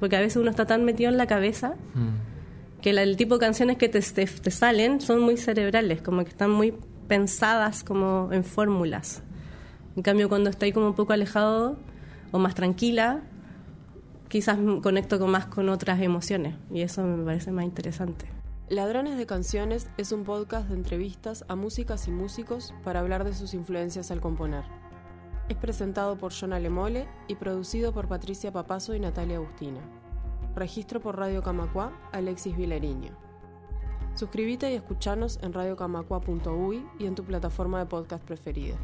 porque 0.00 0.16
a 0.16 0.20
veces 0.20 0.36
uno 0.36 0.50
está 0.50 0.66
tan 0.66 0.84
metido 0.84 1.10
en 1.10 1.16
la 1.16 1.26
cabeza 1.26 1.74
Mm. 1.94 2.80
que 2.82 2.92
la- 2.92 3.02
el 3.02 3.16
tipo 3.16 3.34
de 3.34 3.40
canciones 3.40 3.76
que 3.78 3.88
te, 3.88 4.00
te, 4.00 4.26
te 4.26 4.50
salen 4.50 5.00
son 5.00 5.20
muy 5.20 5.36
cerebrales, 5.36 6.02
como 6.02 6.22
que 6.24 6.30
están 6.30 6.50
muy 6.50 6.74
pensadas 7.08 7.84
como 7.84 8.30
en 8.32 8.44
fórmulas. 8.44 9.22
En 9.96 10.02
cambio, 10.02 10.28
cuando 10.28 10.50
estoy 10.50 10.72
como 10.72 10.88
un 10.88 10.94
poco 10.94 11.12
alejado 11.12 11.76
o 12.32 12.38
más 12.38 12.54
tranquila, 12.54 13.20
quizás 14.28 14.58
conecto 14.82 15.18
con 15.18 15.30
más 15.30 15.46
con 15.46 15.68
otras 15.68 16.00
emociones 16.00 16.54
y 16.72 16.80
eso 16.82 17.02
me 17.04 17.24
parece 17.24 17.52
más 17.52 17.64
interesante. 17.64 18.26
Ladrones 18.68 19.18
de 19.18 19.26
Canciones 19.26 19.88
es 19.98 20.10
un 20.10 20.24
podcast 20.24 20.68
de 20.68 20.74
entrevistas 20.74 21.44
a 21.48 21.54
músicas 21.54 22.08
y 22.08 22.10
músicos 22.10 22.74
para 22.82 23.00
hablar 23.00 23.22
de 23.24 23.34
sus 23.34 23.52
influencias 23.54 24.10
al 24.10 24.20
componer. 24.20 24.64
Es 25.46 25.56
presentado 25.58 26.16
por 26.16 26.32
John 26.32 26.54
Alemole 26.54 27.06
y 27.28 27.34
producido 27.34 27.92
por 27.92 28.08
Patricia 28.08 28.50
Papazo 28.50 28.94
y 28.94 29.00
Natalia 29.00 29.36
Agustina. 29.36 29.80
Registro 30.56 31.00
por 31.00 31.18
Radio 31.18 31.42
Camacua, 31.42 31.92
Alexis 32.12 32.56
Vilariño. 32.56 33.10
Suscríbete 34.14 34.72
y 34.72 34.76
escuchanos 34.76 35.38
en 35.42 35.52
radiocamacua.uy 35.52 36.86
y 36.98 37.04
en 37.04 37.14
tu 37.14 37.24
plataforma 37.24 37.80
de 37.80 37.86
podcast 37.86 38.24
preferida. 38.24 38.76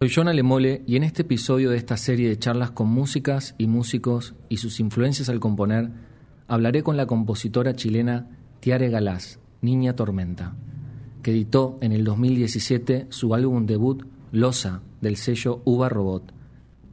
Soy 0.00 0.10
John 0.14 0.28
Alemole 0.28 0.82
y 0.86 0.96
en 0.96 1.02
este 1.02 1.22
episodio 1.22 1.70
de 1.70 1.76
esta 1.76 1.98
serie 1.98 2.28
de 2.30 2.38
charlas 2.38 2.70
con 2.70 2.88
músicas 2.88 3.54
y 3.58 3.66
músicos 3.66 4.34
y 4.48 4.58
sus 4.58 4.80
influencias 4.80 5.28
al 5.28 5.40
componer, 5.40 5.90
hablaré 6.46 6.82
con 6.82 6.96
la 6.96 7.06
compositora 7.06 7.74
chilena 7.74 8.30
Tiare 8.60 8.88
Galás, 8.88 9.40
Niña 9.60 9.96
Tormenta, 9.96 10.54
editó 11.30 11.78
en 11.80 11.92
el 11.92 12.04
2017 12.04 13.06
su 13.10 13.34
álbum 13.34 13.66
debut 13.66 14.04
Losa 14.32 14.82
del 15.00 15.16
sello 15.16 15.62
Uva 15.64 15.88
Robot. 15.88 16.32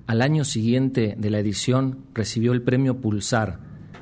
Al 0.08 0.22
año 0.22 0.46
siguiente 0.46 1.16
de 1.18 1.30
la 1.30 1.40
edición 1.40 2.00
recibió 2.14 2.54
el 2.54 2.62
premio 2.62 3.02
Pulsar 3.02 3.60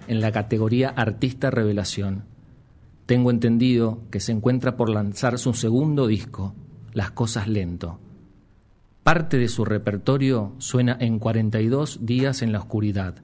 en 0.08 0.22
la 0.22 0.32
categoría 0.32 0.90
Artista 0.90 1.50
Revelación. 1.50 2.26
Tengo 3.06 3.32
entendido 3.32 4.02
que 4.12 4.20
se 4.20 4.32
encuentra 4.32 4.76
por 4.76 4.90
lanzar 4.90 5.38
su 5.40 5.54
segundo 5.54 6.08
disco, 6.08 6.56
Las 6.94 7.12
Cosas 7.12 7.48
Lento. 7.48 8.00
Parte 9.04 9.38
de 9.38 9.50
su 9.50 9.66
repertorio 9.66 10.54
suena 10.58 10.98
en 11.00 11.20
42 11.20 12.06
días 12.06 12.42
en 12.42 12.52
la 12.52 12.60
oscuridad, 12.60 13.16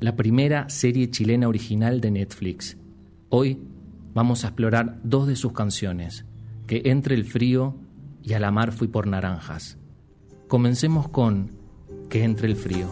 la 0.00 0.16
primera 0.16 0.68
serie 0.68 1.10
chilena 1.10 1.48
original 1.48 2.00
de 2.00 2.10
Netflix. 2.10 2.76
Hoy 3.30 3.58
vamos 4.12 4.44
a 4.44 4.48
explorar 4.48 5.00
dos 5.02 5.26
de 5.26 5.36
sus 5.36 5.52
canciones, 5.52 6.26
que 6.66 6.82
entre 6.86 7.14
el 7.14 7.24
frío 7.24 7.74
y 8.22 8.32
a 8.32 8.40
la 8.40 8.50
mar 8.50 8.72
fui 8.72 8.88
por 8.88 9.06
naranjas. 9.06 9.78
Comencemos 10.48 11.08
con 11.08 11.52
Que 12.08 12.22
entre 12.22 12.48
el 12.48 12.56
frío. 12.56 12.88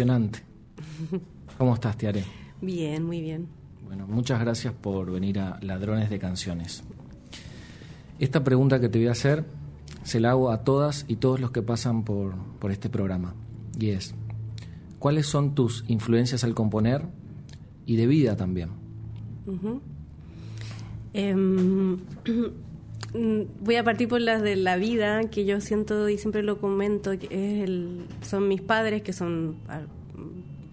emocionante. 0.00 0.40
¿Cómo 1.58 1.74
estás, 1.74 1.96
Tiare? 1.96 2.24
Bien, 2.60 3.04
muy 3.04 3.20
bien. 3.20 3.48
Bueno, 3.84 4.06
muchas 4.06 4.40
gracias 4.40 4.72
por 4.72 5.10
venir 5.10 5.38
a 5.38 5.58
Ladrones 5.60 6.08
de 6.10 6.18
Canciones. 6.18 6.82
Esta 8.18 8.42
pregunta 8.42 8.80
que 8.80 8.88
te 8.88 8.98
voy 8.98 9.08
a 9.08 9.12
hacer 9.12 9.44
se 10.02 10.20
la 10.20 10.30
hago 10.30 10.50
a 10.50 10.64
todas 10.64 11.04
y 11.08 11.16
todos 11.16 11.40
los 11.40 11.50
que 11.50 11.62
pasan 11.62 12.04
por, 12.04 12.34
por 12.58 12.70
este 12.70 12.88
programa. 12.88 13.34
Y 13.78 13.90
es, 13.90 14.14
¿cuáles 14.98 15.26
son 15.26 15.54
tus 15.54 15.84
influencias 15.88 16.44
al 16.44 16.54
componer 16.54 17.06
y 17.84 17.96
de 17.96 18.06
vida 18.06 18.36
también? 18.36 18.70
voy 23.60 23.76
a 23.76 23.84
partir 23.84 24.08
por 24.08 24.20
las 24.20 24.42
de 24.42 24.56
la 24.56 24.76
vida, 24.76 25.20
que 25.30 25.44
yo 25.44 25.60
siento 25.60 26.08
y 26.08 26.18
siempre 26.18 26.42
lo 26.42 26.58
comento, 26.60 27.10
que 27.18 27.26
es 27.26 27.64
el- 27.68 28.02
son 28.22 28.46
mis 28.48 28.60
padres, 28.60 29.02
que 29.02 29.12
son 29.12 29.56
ah, 29.68 29.80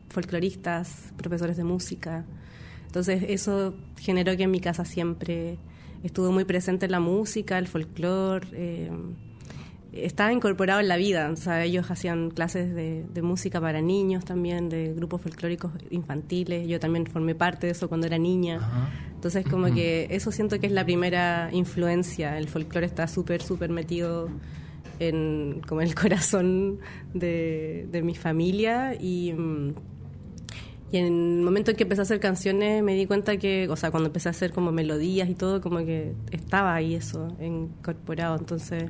folcloristas, 0.10 1.14
profesores 1.18 1.58
de 1.58 1.64
música. 1.64 2.26
Entonces 2.86 3.24
eso 3.28 3.74
generó 4.00 4.36
que 4.38 4.44
en 4.44 4.52
mi 4.52 4.60
casa 4.60 4.86
siempre 4.86 5.58
estuvo 6.04 6.32
muy 6.32 6.46
presente 6.46 6.88
la 6.88 7.00
música, 7.00 7.58
el 7.58 7.68
folclore. 7.68 8.48
eh, 8.54 8.92
estaba 9.94 10.32
incorporado 10.32 10.80
en 10.80 10.88
la 10.90 10.98
vida. 10.98 11.30
O 11.32 11.36
sea, 11.36 11.64
ellos 11.64 11.90
hacían 11.90 12.30
clases 12.30 12.76
de, 12.76 13.22
música 13.24 13.60
para 13.60 13.82
niños 13.82 14.26
también, 14.26 14.70
de 14.70 14.94
grupos 14.94 15.22
folclóricos 15.22 15.72
infantiles. 15.90 16.68
Yo 16.68 16.80
también 16.80 17.08
formé 17.08 17.34
parte 17.34 17.66
de 17.68 17.72
eso 17.72 17.88
cuando 17.90 18.06
era 18.06 18.18
niña. 18.20 18.60
Entonces, 19.18 19.46
como 19.50 19.74
que 19.74 20.08
eso 20.12 20.32
siento 20.32 20.60
que 20.60 20.68
es 20.68 20.72
la 20.72 20.86
primera 20.86 21.50
influencia. 21.52 22.38
El 22.38 22.48
folclore 22.48 22.86
está 22.86 23.08
súper, 23.08 23.42
súper 23.42 23.72
metido 23.72 24.30
en, 25.00 25.62
como 25.68 25.82
en 25.82 25.88
el 25.88 25.96
corazón 26.04 26.78
de, 27.14 27.88
de 27.92 28.02
mi 28.04 28.14
familia 28.16 28.94
y... 29.00 29.34
mm, 29.34 29.74
y 30.90 30.98
en 31.00 31.06
el 31.06 31.44
momento 31.44 31.72
en 31.72 31.78
que 31.78 31.84
empecé 31.84 32.00
a 32.00 32.04
hacer 32.04 32.22
canciones 32.22 32.82
me 32.82 32.94
di 32.94 33.06
cuenta 33.08 33.36
que, 33.36 33.68
o 33.70 33.76
sea, 33.76 33.92
cuando 33.92 34.08
empecé 34.08 34.30
a 34.30 34.32
hacer 34.32 34.54
como 34.54 34.72
melodías 34.72 35.28
y 35.28 35.34
todo, 35.36 35.60
como 35.60 35.80
que 35.80 36.14
estaba 36.32 36.74
ahí 36.74 36.96
eso 36.96 37.28
incorporado. 37.42 38.38
Entonces, 38.38 38.86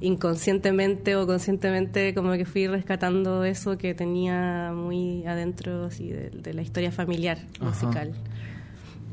inconscientemente 0.00 1.16
o 1.16 1.26
conscientemente, 1.26 2.14
como 2.14 2.32
que 2.32 2.46
fui 2.46 2.66
rescatando 2.66 3.44
eso 3.44 3.76
que 3.76 3.92
tenía 3.92 4.72
muy 4.74 5.26
adentro 5.26 5.84
así, 5.84 6.08
de, 6.08 6.30
de 6.30 6.54
la 6.54 6.62
historia 6.62 6.90
familiar 6.90 7.38
Ajá. 7.60 7.66
musical. 7.68 8.12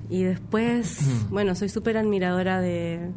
Y 0.09 0.23
después, 0.23 0.99
bueno, 1.29 1.53
soy 1.55 1.69
súper 1.69 1.97
admiradora 1.97 2.61
de, 2.61 3.11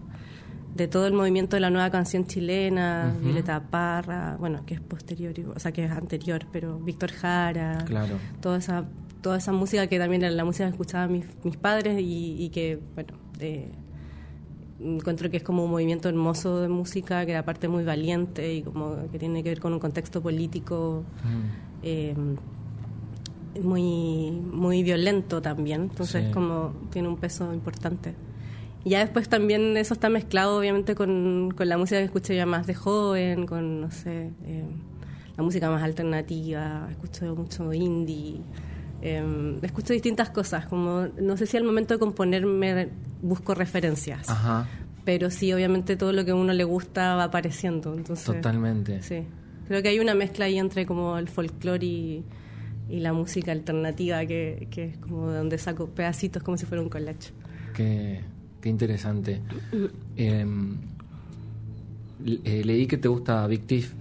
de 0.74 0.88
todo 0.88 1.06
el 1.06 1.12
movimiento 1.12 1.56
de 1.56 1.60
la 1.60 1.70
nueva 1.70 1.90
canción 1.90 2.26
chilena, 2.26 3.12
Ujú. 3.14 3.24
Violeta 3.26 3.60
Parra, 3.70 4.36
bueno, 4.40 4.64
que 4.66 4.74
es 4.74 4.80
posterior, 4.80 5.32
o 5.54 5.58
sea, 5.60 5.70
que 5.72 5.84
es 5.84 5.90
anterior, 5.90 6.46
pero 6.52 6.78
Víctor 6.78 7.12
Jara, 7.12 7.78
Claro. 7.86 8.16
toda 8.40 8.58
esa 8.58 8.84
toda 9.22 9.36
esa 9.36 9.52
música 9.52 9.86
que 9.86 9.98
también 9.98 10.22
era 10.22 10.30
la 10.32 10.46
música 10.46 10.64
que 10.64 10.70
escuchaban 10.70 11.12
mis, 11.12 11.26
mis 11.44 11.58
padres 11.58 12.00
y, 12.00 12.36
y 12.42 12.48
que, 12.48 12.80
bueno, 12.94 13.12
eh, 13.38 13.70
encuentro 14.80 15.30
que 15.30 15.36
es 15.36 15.42
como 15.42 15.62
un 15.64 15.70
movimiento 15.70 16.08
hermoso 16.08 16.60
de 16.62 16.68
música, 16.68 17.26
que 17.26 17.32
era 17.32 17.44
parte 17.44 17.68
muy 17.68 17.84
valiente 17.84 18.54
y 18.54 18.62
como 18.62 18.96
que 19.12 19.18
tiene 19.18 19.42
que 19.42 19.50
ver 19.50 19.60
con 19.60 19.74
un 19.74 19.78
contexto 19.78 20.22
político 20.22 21.04
Mm. 21.22 21.82
eh, 21.82 22.14
muy, 23.62 24.30
muy 24.30 24.82
violento 24.82 25.40
también, 25.42 25.82
entonces 25.82 26.26
Sí. 26.26 26.32
como 26.32 26.72
tiene 26.90 27.08
un 27.08 27.16
peso 27.16 27.52
importante. 27.52 28.14
Y 28.84 28.90
ya 28.90 29.00
después 29.00 29.28
también 29.28 29.76
eso 29.76 29.92
está 29.94 30.08
mezclado 30.08 30.58
obviamente 30.58 30.94
con, 30.94 31.52
con 31.56 31.68
la 31.68 31.76
música 31.76 31.98
que 31.98 32.04
escuché 32.04 32.34
ya 32.36 32.46
más 32.46 32.66
de 32.66 32.74
joven, 32.74 33.46
con, 33.46 33.80
no 33.82 33.90
sé, 33.90 34.30
eh, 34.44 34.64
la 35.36 35.42
música 35.42 35.70
más 35.70 35.82
alternativa, 35.82 36.88
escucho 36.90 37.34
mucho 37.36 37.72
indie, 37.72 38.40
eh, 39.02 39.58
escucho 39.62 39.92
distintas 39.92 40.30
cosas, 40.30 40.66
como 40.66 41.08
no 41.20 41.36
sé 41.36 41.46
si 41.46 41.56
al 41.56 41.64
momento 41.64 41.94
de 41.94 42.00
componer 42.00 42.46
me 42.46 42.88
busco 43.22 43.54
referencias, 43.54 44.28
Ajá, 44.30 44.66
pero 45.04 45.30
sí 45.30 45.52
obviamente 45.52 45.96
todo 45.96 46.12
lo 46.12 46.24
que 46.24 46.30
a 46.30 46.34
uno 46.34 46.52
le 46.52 46.64
gusta 46.64 47.16
va 47.16 47.24
apareciendo, 47.24 47.92
entonces... 47.94 48.24
totalmente. 48.24 49.02
Sí, 49.02 49.24
creo 49.68 49.82
que 49.82 49.88
hay 49.88 49.98
una 50.00 50.14
mezcla 50.14 50.46
ahí 50.46 50.58
entre 50.58 50.86
como 50.86 51.18
el 51.18 51.28
folclore 51.28 51.84
y, 51.84 52.24
y 52.90 53.00
la 53.00 53.12
música 53.12 53.52
alternativa 53.52 54.24
que, 54.26 54.66
que 54.70 54.84
es 54.84 54.96
como 54.98 55.30
de 55.30 55.38
donde 55.38 55.58
saco 55.58 55.86
pedacitos 55.88 56.42
como 56.42 56.56
si 56.58 56.66
fuera 56.66 56.82
un 56.82 56.88
collage. 56.88 57.30
Qué, 57.74 58.20
qué 58.60 58.68
interesante. 58.68 59.40
Em, 60.16 60.76
eh, 62.44 62.62
leí 62.64 62.86
que 62.86 62.98
te 62.98 63.08
gusta 63.08 63.46
Big 63.46 63.66
Thief. 63.66 63.92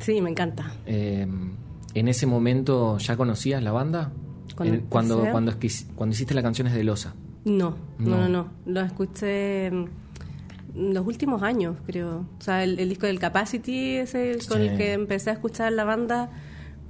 Sí, 0.00 0.20
me 0.20 0.30
encanta. 0.30 0.72
Em, 0.86 1.50
¿En 1.94 2.08
ese 2.08 2.26
momento 2.26 2.98
ya 2.98 3.16
conocías 3.16 3.62
la 3.62 3.72
banda? 3.72 4.12
Cuando 4.54 4.80
cuando, 4.88 5.18
cuando, 5.32 5.52
cuando 5.96 6.12
hiciste 6.14 6.34
las 6.34 6.42
canciones 6.44 6.72
de 6.74 6.84
Losa. 6.84 7.14
No, 7.44 7.76
no, 7.98 8.16
No. 8.16 8.28
no. 8.28 8.48
Lo 8.66 8.80
escuché 8.80 9.70
los 10.74 11.06
últimos 11.06 11.42
años, 11.42 11.76
creo. 11.86 12.26
O 12.38 12.42
sea, 12.42 12.64
el, 12.64 12.78
el 12.78 12.88
disco 12.88 13.06
del 13.06 13.18
Capacity, 13.18 13.96
ese 13.96 14.36
con 14.48 14.58
Sí. 14.60 14.68
el 14.68 14.76
que 14.76 14.92
empecé 14.92 15.30
a 15.30 15.32
escuchar 15.34 15.72
la 15.72 15.84
banda, 15.84 16.30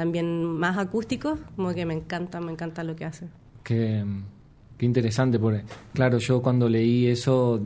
también 0.01 0.45
más 0.45 0.79
acústicos, 0.79 1.39
como 1.57 1.75
que 1.75 1.85
me 1.85 1.93
encanta, 1.93 2.41
me 2.41 2.51
encanta 2.51 2.83
lo 2.83 2.97
que 2.97 3.05
hace. 3.05 3.27
Qué, 3.63 4.03
qué 4.79 4.87
interesante, 4.87 5.39
porque 5.39 5.63
claro, 5.93 6.17
yo 6.17 6.41
cuando 6.41 6.71
leí 6.71 7.07
eso 7.07 7.61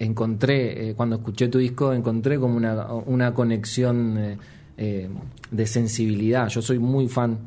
encontré, 0.00 0.90
eh, 0.90 0.94
cuando 0.96 1.14
escuché 1.14 1.46
tu 1.46 1.58
disco, 1.58 1.92
encontré 1.92 2.40
como 2.40 2.56
una, 2.56 2.92
una 2.92 3.32
conexión 3.32 4.18
eh, 4.18 4.38
eh, 4.76 5.08
de 5.52 5.66
sensibilidad. 5.68 6.48
Yo 6.48 6.62
soy 6.62 6.80
muy 6.80 7.06
fan 7.06 7.38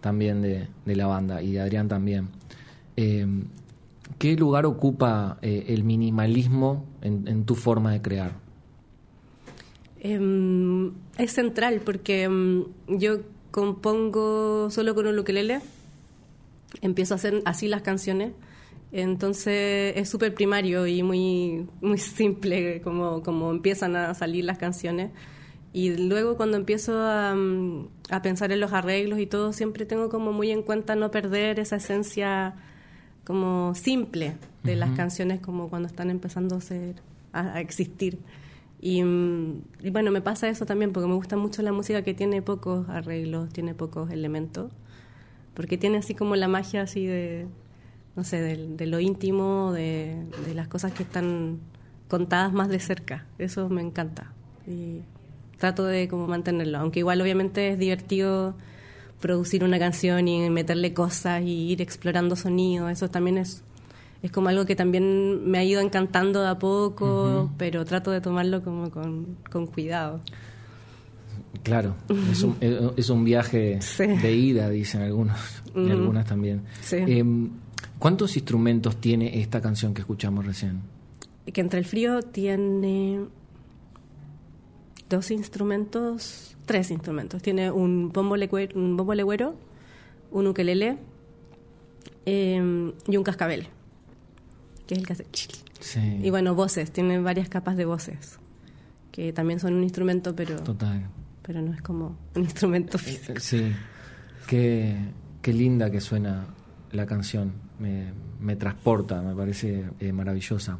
también 0.00 0.40
de, 0.40 0.68
de 0.84 0.94
la 0.94 1.08
banda 1.08 1.42
y 1.42 1.50
de 1.50 1.60
Adrián 1.60 1.88
también. 1.88 2.28
¿Qué 2.94 4.36
lugar 4.36 4.66
ocupa 4.66 5.38
el 5.42 5.82
minimalismo 5.82 6.84
en, 7.02 7.26
en 7.26 7.44
tu 7.44 7.56
forma 7.56 7.90
de 7.90 8.00
crear? 8.00 8.34
Em, 9.98 10.92
es 11.18 11.32
central 11.32 11.80
porque 11.84 12.22
em, 12.22 12.66
yo 12.86 13.18
compongo 13.50 14.70
solo 14.70 14.94
con 14.94 15.06
un 15.06 15.18
ukelele, 15.18 15.60
empiezo 16.82 17.14
a 17.14 17.16
hacer 17.16 17.42
así 17.44 17.68
las 17.68 17.82
canciones, 17.82 18.32
entonces 18.92 19.94
es 19.96 20.08
súper 20.08 20.34
primario 20.34 20.86
y 20.86 21.02
muy, 21.02 21.66
muy 21.80 21.98
simple 21.98 22.80
como, 22.82 23.22
como 23.22 23.50
empiezan 23.50 23.96
a 23.96 24.14
salir 24.14 24.44
las 24.44 24.58
canciones. 24.58 25.10
Y 25.72 25.96
luego 25.96 26.36
cuando 26.36 26.56
empiezo 26.56 26.98
a, 27.00 27.34
mm, 27.34 27.88
a 28.10 28.22
pensar 28.22 28.50
en 28.50 28.58
los 28.58 28.72
arreglos 28.72 29.20
y 29.20 29.26
todo, 29.26 29.52
siempre 29.52 29.86
tengo 29.86 30.08
como 30.08 30.32
muy 30.32 30.50
en 30.50 30.62
cuenta 30.62 30.96
no 30.96 31.12
perder 31.12 31.60
esa 31.60 31.76
esencia 31.76 32.54
como 33.24 33.74
simple 33.76 34.34
de 34.64 34.74
las 34.74 34.90
canciones 34.96 35.40
como 35.40 35.68
cuando 35.68 35.86
están 35.86 36.10
empezando 36.10 36.56
a 36.56 36.60
ser 36.60 36.96
a, 37.32 37.54
a 37.54 37.60
existir. 37.60 38.18
Y, 38.80 39.02
mm, 39.02 39.62
y 39.82 39.90
bueno, 39.90 40.10
me 40.10 40.22
pasa 40.22 40.48
eso 40.48 40.64
también 40.64 40.92
porque 40.92 41.06
me 41.08 41.14
gusta 41.14 41.36
mucho 41.36 41.62
la 41.62 41.72
música 41.72 42.02
que 42.02 42.14
tiene 42.14 42.42
pocos 42.42 42.88
arreglos, 42.88 43.52
tiene 43.52 43.74
pocos 43.74 44.10
elementos, 44.10 44.72
porque 45.54 45.76
tiene 45.76 45.98
así 45.98 46.14
como 46.14 46.36
la 46.36 46.48
magia 46.48 46.82
así 46.82 47.04
de, 47.04 47.46
no 48.16 48.24
sé, 48.24 48.40
de, 48.40 48.86
lo 48.86 49.00
íntimo, 49.00 49.72
de, 49.72 50.16
de 50.46 50.54
las 50.54 50.68
cosas 50.68 50.92
que 50.92 51.02
están 51.02 51.58
contadas 52.08 52.52
más 52.52 52.68
de 52.68 52.80
cerca. 52.80 53.26
Eso 53.38 53.68
me 53.68 53.82
encanta. 53.82 54.32
Y 54.66 55.02
trato 55.58 55.84
de 55.84 56.08
como 56.08 56.26
mantenerlo, 56.26 56.78
aunque 56.78 57.00
igual 57.00 57.20
obviamente 57.20 57.72
es 57.72 57.78
divertido 57.78 58.56
producir 59.20 59.62
una 59.62 59.78
canción 59.78 60.26
y 60.26 60.48
meterle 60.48 60.94
cosas 60.94 61.42
y 61.42 61.70
ir 61.70 61.82
explorando 61.82 62.34
sonidos, 62.34 62.90
eso 62.90 63.10
también 63.10 63.36
es 63.36 63.62
es 64.22 64.30
como 64.30 64.48
algo 64.48 64.66
que 64.66 64.76
también 64.76 65.48
me 65.50 65.58
ha 65.58 65.64
ido 65.64 65.80
encantando 65.80 66.42
de 66.42 66.48
a 66.48 66.58
poco, 66.58 67.50
pero 67.56 67.84
trato 67.84 68.10
de 68.10 68.20
tomarlo 68.20 68.62
como 68.62 68.90
con, 68.90 69.36
con 69.50 69.66
cuidado. 69.66 70.20
Claro, 71.62 71.94
es 72.30 72.42
un, 72.42 72.56
es- 72.60 72.78
es 72.96 73.10
un 73.10 73.24
viaje 73.24 73.80
Sí. 73.82 74.06
de 74.06 74.32
ida, 74.34 74.68
dicen 74.70 75.02
algunos, 75.02 75.38
y 75.74 75.90
algunas 75.90 76.24
también. 76.26 76.62
Sí. 76.80 76.96
Em, 76.96 77.50
¿Cuántos 77.98 78.36
instrumentos 78.36 78.96
tiene 78.96 79.40
esta 79.40 79.60
canción 79.60 79.92
que 79.92 80.00
escuchamos 80.00 80.46
recién? 80.46 80.80
Que 81.52 81.60
entre 81.60 81.78
el 81.78 81.84
frío 81.84 82.22
tiene 82.22 83.20
dos 85.08 85.30
instrumentos, 85.30 86.56
tres 86.66 86.90
instrumentos. 86.90 87.42
Tiene 87.42 87.70
un 87.70 88.10
bombo, 88.12 88.36
legüe- 88.36 88.74
un 88.74 88.96
bombo 88.96 89.14
legüero, 89.14 89.54
un 90.30 90.46
ukelele 90.46 90.96
eh, 92.26 92.92
y 93.08 93.16
un 93.16 93.22
cascabel, 93.24 93.66
que 94.90 94.94
es 94.94 95.00
el 95.00 95.06
que 95.06 95.12
hace... 95.12 95.26
Sí. 95.80 96.20
Y 96.22 96.30
bueno, 96.30 96.54
voces, 96.54 96.90
tiene 96.90 97.18
varias 97.20 97.48
capas 97.48 97.76
de 97.76 97.84
voces, 97.86 98.38
que 99.12 99.32
también 99.32 99.60
son 99.60 99.74
un 99.74 99.82
instrumento, 99.82 100.34
pero, 100.36 100.56
Total. 100.56 101.06
pero 101.42 101.62
no 101.62 101.72
es 101.72 101.80
como 101.82 102.16
un 102.34 102.42
instrumento 102.42 102.98
físico. 102.98 103.40
Sí. 103.40 103.72
Qué, 104.46 104.96
qué 105.40 105.52
linda 105.52 105.90
que 105.90 106.00
suena 106.00 106.46
la 106.92 107.06
canción. 107.06 107.52
Me, 107.78 108.12
me 108.40 108.56
transporta, 108.56 109.22
me 109.22 109.34
parece 109.34 109.84
eh, 110.00 110.12
maravillosa. 110.12 110.78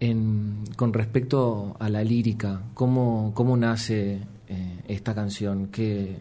En- 0.00 0.64
con 0.76 0.92
respecto 0.92 1.76
a 1.78 1.88
la 1.90 2.02
lírica, 2.02 2.62
¿cómo, 2.74 3.32
cómo 3.34 3.56
nace 3.56 4.18
eh, 4.48 4.80
esta 4.88 5.14
canción? 5.14 5.66
¿Qué, 5.68 6.16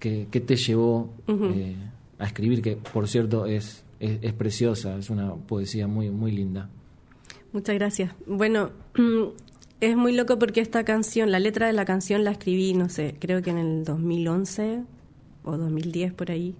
qué, 0.00 0.26
qué 0.30 0.40
te 0.40 0.56
llevó 0.56 1.14
eh, 1.28 1.76
a 2.18 2.26
escribir? 2.26 2.60
Que, 2.62 2.76
por 2.76 3.06
cierto, 3.08 3.46
es, 3.46 3.81
es, 4.02 4.32
preciosa, 4.32 4.96
es 4.96 5.10
una 5.10 5.34
poesía 5.34 5.86
muy, 5.86 6.10
muy 6.10 6.32
linda. 6.32 6.68
Muchas 7.52 7.76
gracias. 7.76 8.12
Bueno, 8.26 8.70
es 9.80 9.96
muy 9.96 10.12
loco 10.12 10.38
porque 10.38 10.60
esta 10.60 10.84
canción, 10.84 11.30
la 11.30 11.38
letra 11.38 11.66
de 11.68 11.72
la 11.72 11.84
canción 11.84 12.24
la 12.24 12.32
escribí, 12.32 12.74
no 12.74 12.88
sé, 12.88 13.14
creo 13.20 13.42
que 13.42 13.50
en 13.50 13.58
el 13.58 13.84
2011 13.84 14.82
o 15.44 15.56
2010 15.56 16.12
por 16.14 16.30
ahí. 16.30 16.54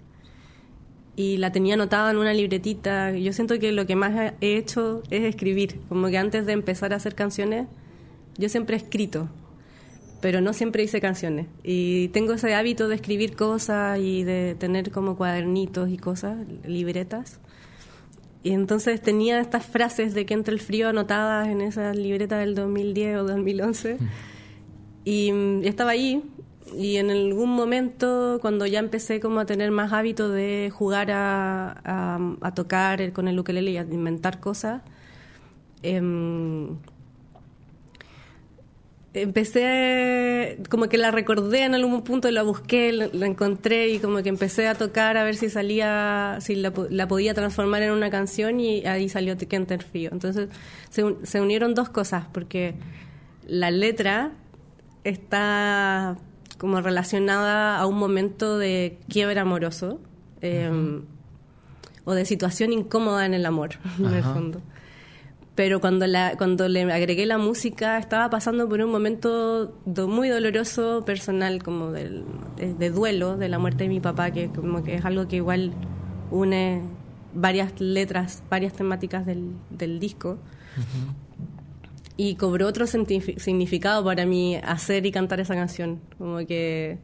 Y 1.16 1.36
la 1.38 1.52
tenía 1.52 1.74
anotada 1.74 2.10
en 2.10 2.16
una 2.16 2.32
libretita. 2.32 3.12
Yo 3.12 3.32
siento 3.32 3.58
que 3.58 3.72
lo 3.72 3.86
que 3.86 3.96
más 3.96 4.32
he 4.40 4.56
hecho 4.56 5.02
es 5.10 5.24
escribir. 5.24 5.80
Como 5.88 6.08
que 6.08 6.16
antes 6.16 6.46
de 6.46 6.52
empezar 6.52 6.94
a 6.94 6.96
hacer 6.96 7.14
canciones, 7.14 7.66
yo 8.38 8.48
siempre 8.48 8.76
he 8.76 8.78
escrito, 8.78 9.28
pero 10.22 10.40
no 10.40 10.54
siempre 10.54 10.82
hice 10.84 11.00
canciones. 11.02 11.48
Y 11.62 12.08
tengo 12.08 12.32
ese 12.32 12.54
hábito 12.54 12.88
de 12.88 12.94
escribir 12.94 13.36
cosas 13.36 13.98
y 13.98 14.24
de 14.24 14.54
tener 14.58 14.90
como 14.90 15.16
cuadernitos 15.16 15.90
y 15.90 15.98
cosas, 15.98 16.38
libretas. 16.66 17.40
Y 18.44 18.52
entonces 18.52 19.00
tenía 19.02 19.38
estas 19.40 19.66
frases 19.66 20.14
de 20.14 20.24
que 20.24 20.34
entre 20.34 20.54
el 20.54 20.60
frío 20.60 20.88
anotadas 20.88 21.48
en 21.48 21.60
esa 21.60 21.92
libreta 21.92 22.38
del 22.38 22.54
2010 22.54 23.18
o 23.18 23.24
2011. 23.24 23.98
Y 25.04 25.32
mm, 25.32 25.64
estaba 25.64 25.90
ahí. 25.90 26.22
Y 26.76 26.96
en 26.96 27.10
algún 27.10 27.50
momento, 27.50 28.38
cuando 28.40 28.64
ya 28.66 28.78
empecé 28.78 29.20
como 29.20 29.40
a 29.40 29.44
tener 29.46 29.70
más 29.72 29.92
hábito 29.92 30.28
de 30.30 30.70
jugar 30.72 31.10
a, 31.10 31.72
a- 31.84 32.36
a 32.40 32.54
tocar 32.54 33.12
con 33.12 33.28
el 33.28 33.38
ukelele 33.38 33.72
y 33.72 33.76
a 33.76 33.82
inventar 33.82 34.40
cosas, 34.40 34.82
em, 35.82 36.76
empecé, 39.14 40.58
como 40.70 40.88
que 40.88 40.96
la 40.98 41.10
recordé 41.10 41.64
en 41.64 41.74
algún 41.74 42.02
punto, 42.02 42.30
la 42.30 42.42
busqué, 42.42 42.92
la, 42.92 43.26
encontré 43.26 43.88
y 43.88 43.98
como 43.98 44.22
que 44.22 44.28
empecé 44.28 44.68
a 44.68 44.74
tocar 44.74 45.16
a 45.16 45.24
ver 45.24 45.34
si 45.36 45.50
salía, 45.50 46.38
si 46.40 46.54
la, 46.54 46.72
la 46.90 47.08
podía 47.08 47.34
transformar 47.34 47.82
en 47.82 47.92
una 47.92 48.10
canción 48.10 48.58
y 48.60 48.84
ahí 48.86 49.08
salió 49.08 49.36
el 49.74 49.82
Frío. 49.82 50.10
Entonces 50.12 50.48
se, 50.90 51.04
un- 51.04 51.26
se 51.26 51.40
unieron 51.40 51.74
dos 51.74 51.88
cosas, 51.90 52.24
porque 52.32 52.74
la 53.46 53.70
letra 53.70 54.32
está 55.04 56.16
como 56.58 56.80
relacionada 56.80 57.78
a 57.78 57.86
un 57.86 57.98
momento 57.98 58.56
de 58.58 58.98
quiebre 59.08 59.40
amoroso 59.40 60.00
eh, 60.40 60.70
o 62.04 62.14
de 62.14 62.24
situación 62.24 62.72
incómoda 62.72 63.26
en 63.26 63.34
el 63.34 63.44
amor, 63.46 63.70
en 63.98 64.14
el 64.14 64.22
fondo 64.22 64.60
pero 65.54 65.80
cuando 65.80 66.06
la 66.06 66.34
cuando 66.38 66.66
le 66.68 66.90
agregué 66.92 67.26
la 67.26 67.36
música 67.38 67.98
estaba 67.98 68.30
pasando 68.30 68.68
por 68.68 68.80
un 68.80 68.90
momento 68.90 69.74
do- 69.84 70.08
muy 70.08 70.28
doloroso 70.28 71.04
personal 71.04 71.62
como 71.62 71.92
del- 71.92 72.24
de, 72.56 72.72
de 72.74 72.90
duelo 72.90 73.36
de 73.36 73.48
la 73.48 73.58
muerte 73.58 73.84
de 73.84 73.88
mi 73.90 74.00
papá 74.00 74.30
que 74.30 74.48
como 74.48 74.82
que 74.82 74.94
es 74.94 75.04
algo 75.04 75.28
que 75.28 75.36
igual 75.36 75.72
une 76.30 76.82
varias 77.34 77.78
letras 77.80 78.42
varias 78.50 78.72
temáticas 78.72 79.24
del, 79.26 79.50
del 79.70 79.98
disco. 80.00 80.38
Y 82.16 82.34
cobró 82.36 82.66
otro 82.66 82.86
significado 82.86 84.04
para 84.04 84.26
mí 84.26 84.56
hacer 84.56 85.04
y 85.06 85.12
cantar 85.12 85.40
esa 85.40 85.54
canción 85.54 86.00
como 86.18 86.38
que 86.46 86.98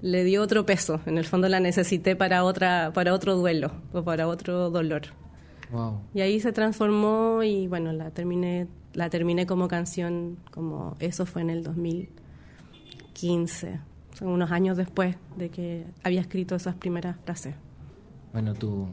le 0.00 0.24
dio 0.24 0.42
otro 0.42 0.64
peso 0.64 1.00
en 1.06 1.18
el 1.18 1.24
fondo 1.24 1.48
la 1.48 1.60
necesité 1.60 2.14
para 2.16 2.44
otra 2.44 2.92
para 2.94 3.12
otro 3.14 3.36
duelo 3.36 3.72
o 3.92 4.02
para 4.04 4.26
otro 4.28 4.70
dolor 4.70 5.02
Wow. 5.72 6.00
y 6.14 6.20
ahí 6.20 6.40
se 6.40 6.52
transformó 6.52 7.42
y 7.42 7.66
bueno, 7.68 7.92
la 7.92 8.10
terminé, 8.10 8.66
la 8.92 9.08
terminé 9.10 9.46
como 9.46 9.66
canción, 9.68 10.36
como 10.50 10.96
eso 11.00 11.26
fue 11.26 11.42
en 11.42 11.50
el 11.50 11.62
2015, 11.64 13.80
son 14.14 14.28
unos 14.28 14.50
años 14.52 14.76
después 14.76 15.16
de 15.36 15.50
que 15.50 15.84
había 16.02 16.20
escrito 16.20 16.54
esas 16.54 16.74
primeras 16.76 17.16
frases. 17.24 17.54
Bueno, 18.32 18.54
tu, 18.54 18.86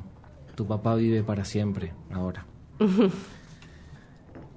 tu 0.56 0.66
papá 0.66 0.96
vive 0.96 1.24
para 1.24 1.46
siempre 1.46 1.94
ahora. 2.12 2.46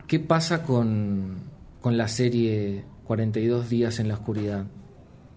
¿Qué 0.06 0.20
pasa 0.20 0.62
con, 0.62 1.36
con 1.80 1.96
la 1.96 2.08
serie 2.08 2.84
42 3.04 3.68
días 3.68 3.98
en 3.98 4.08
la 4.08 4.14
oscuridad? 4.14 4.66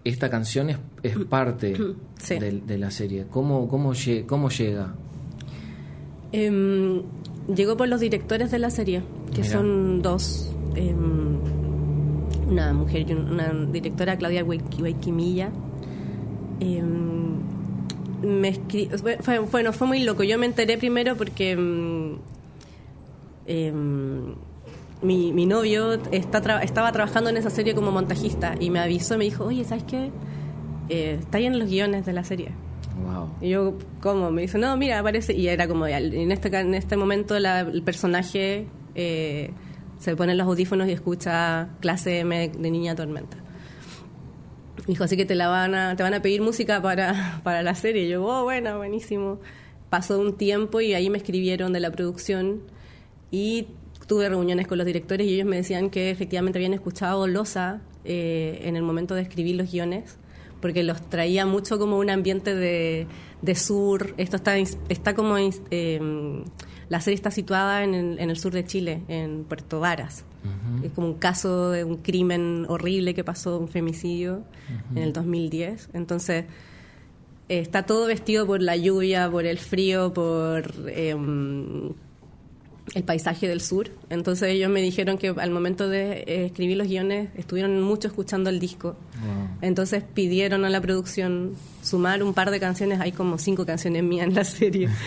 Esta 0.04 0.30
canción 0.30 0.70
es, 0.70 0.78
es 1.02 1.16
parte 1.24 1.76
Sí. 2.18 2.38
de, 2.38 2.60
de 2.60 2.78
la 2.78 2.90
serie. 2.90 3.26
¿Cómo, 3.30 3.68
cómo 3.68 3.92
llega? 3.94 4.94
Em, 6.32 7.02
llegó 7.54 7.76
por 7.76 7.88
los 7.88 8.00
directores 8.00 8.50
de 8.50 8.58
la 8.58 8.70
serie, 8.70 9.02
que 9.34 9.42
Mira. 9.42 9.52
son 9.52 10.02
dos, 10.02 10.50
em, 10.74 11.38
una 12.48 12.72
mujer 12.72 13.08
y 13.08 13.12
un- 13.14 13.30
una 13.32 13.48
directora, 13.72 14.16
Claudia 14.16 14.44
Weikimilla. 14.44 15.50
Em, 16.60 17.38
me 18.22 18.52
escri- 18.52 18.88
fue, 19.22 19.38
bueno, 19.38 19.72
fue 19.72 19.86
muy 19.86 20.00
loco. 20.02 20.22
Yo 20.24 20.38
me 20.38 20.46
enteré 20.46 20.76
primero 20.76 21.16
porque 21.16 21.56
mi, 25.02 25.32
mi 25.32 25.46
novio 25.46 25.92
está 26.10 26.42
tra- 26.42 26.62
estaba 26.62 26.90
trabajando 26.92 27.30
en 27.30 27.36
esa 27.36 27.50
serie 27.50 27.74
como 27.74 27.90
montajista 27.92 28.54
y 28.58 28.70
me 28.70 28.80
avisó, 28.80 29.16
me 29.16 29.24
dijo, 29.24 29.44
oye, 29.44 29.64
¿sabes 29.64 29.84
qué? 29.84 30.10
Eh, 30.88 31.18
está 31.20 31.38
ahí 31.38 31.46
en 31.46 31.58
los 31.58 31.68
guiones 31.68 32.04
de 32.06 32.12
la 32.12 32.24
serie. 32.24 32.50
Wow. 33.04 33.30
Y 33.40 33.50
yo, 33.50 33.74
¿cómo? 34.00 34.30
Me 34.30 34.42
dice, 34.42 34.58
no, 34.58 34.76
mira, 34.76 34.98
aparece. 34.98 35.34
Y 35.34 35.48
era 35.48 35.68
como, 35.68 35.86
en 35.86 36.32
este, 36.32 36.48
en 36.56 36.74
este 36.74 36.96
momento 36.96 37.38
la- 37.38 37.60
el 37.60 37.82
personaje 37.82 38.66
eh, 38.94 39.50
se 39.98 40.16
pone 40.16 40.34
los 40.34 40.46
audífonos 40.46 40.88
y 40.88 40.92
escucha 40.92 41.68
clase 41.80 42.20
M 42.20 42.48
de 42.48 42.70
Niña 42.70 42.94
Tormenta. 42.94 43.36
Dijo, 44.86 45.04
así 45.04 45.16
que 45.16 45.26
te, 45.26 45.34
la 45.34 45.48
van 45.48 45.74
a, 45.74 45.96
te 45.96 46.02
van 46.02 46.14
a 46.14 46.22
pedir 46.22 46.40
música 46.40 46.80
para, 46.80 47.40
para 47.44 47.62
la 47.62 47.74
serie. 47.74 48.04
Y 48.04 48.08
yo, 48.08 48.24
oh, 48.24 48.44
bueno, 48.44 48.76
buenísimo. 48.78 49.38
Pasó 49.90 50.18
un 50.18 50.36
tiempo 50.36 50.80
y 50.80 50.94
ahí 50.94 51.08
me 51.10 51.18
escribieron 51.18 51.72
de 51.72 51.80
la 51.80 51.90
producción 51.90 52.60
y 53.30 53.68
tuve 54.06 54.28
reuniones 54.28 54.66
con 54.66 54.78
los 54.78 54.86
directores 54.86 55.26
y 55.26 55.34
ellos 55.34 55.46
me 55.46 55.56
decían 55.56 55.90
que 55.90 56.10
efectivamente 56.10 56.58
habían 56.58 56.72
escuchado 56.72 57.26
Losa 57.26 57.82
eh, 58.04 58.60
en 58.64 58.76
el 58.76 58.82
momento 58.82 59.14
de 59.14 59.20
escribir 59.22 59.56
los 59.56 59.70
guiones 59.70 60.16
porque 60.60 60.82
los 60.82 61.00
traía 61.08 61.46
mucho 61.46 61.78
como 61.78 61.98
un 61.98 62.10
ambiente 62.10 62.54
de, 62.54 63.06
de 63.42 63.54
sur. 63.54 64.14
Esto 64.16 64.36
está, 64.36 64.56
está 64.56 65.14
como... 65.14 65.36
eh, 65.38 66.42
la 66.88 67.00
serie 67.00 67.16
está 67.16 67.30
situada 67.30 67.84
en 67.84 67.94
el, 67.94 68.18
en 68.18 68.30
el 68.30 68.38
sur 68.38 68.52
de 68.52 68.64
Chile, 68.64 69.02
en 69.08 69.44
Puerto 69.44 69.80
Varas. 69.80 70.24
Es 70.82 70.92
como 70.92 71.08
un 71.08 71.14
caso 71.14 71.70
de 71.70 71.84
un 71.84 71.96
crimen 71.98 72.64
horrible 72.68 73.12
que 73.12 73.24
pasó, 73.24 73.58
un 73.58 73.68
femicidio, 73.68 74.44
en 74.92 75.02
el 75.02 75.12
2010. 75.12 75.90
Entonces, 75.92 76.46
eh, 77.48 77.58
está 77.58 77.84
todo 77.84 78.06
vestido 78.06 78.46
por 78.46 78.62
la 78.62 78.76
lluvia, 78.76 79.30
por 79.30 79.44
el 79.44 79.58
frío, 79.58 80.14
por 80.14 80.72
em, 80.88 81.92
el 82.94 83.04
paisaje 83.04 83.48
del 83.48 83.60
sur. 83.60 83.90
Entonces 84.08 84.48
ellos 84.48 84.70
me 84.70 84.80
dijeron 84.80 85.18
que 85.18 85.28
al 85.28 85.50
momento 85.50 85.88
de 85.88 86.24
eh, 86.26 86.46
escribir 86.46 86.78
los 86.78 86.88
guiones 86.88 87.28
estuvieron 87.36 87.82
mucho 87.82 88.08
escuchando 88.08 88.48
el 88.48 88.58
disco. 88.60 88.96
Wow. 89.20 89.37
Entonces 89.60 90.04
pidieron 90.14 90.64
a 90.64 90.70
la 90.70 90.80
producción 90.80 91.54
sumar 91.82 92.22
un 92.22 92.32
par 92.34 92.50
de 92.50 92.60
canciones, 92.60 93.00
hay 93.00 93.12
como 93.12 93.38
cinco 93.38 93.66
canciones 93.66 94.02
mías 94.04 94.26
en 94.28 94.34
la 94.34 94.44
serie. 94.44 94.88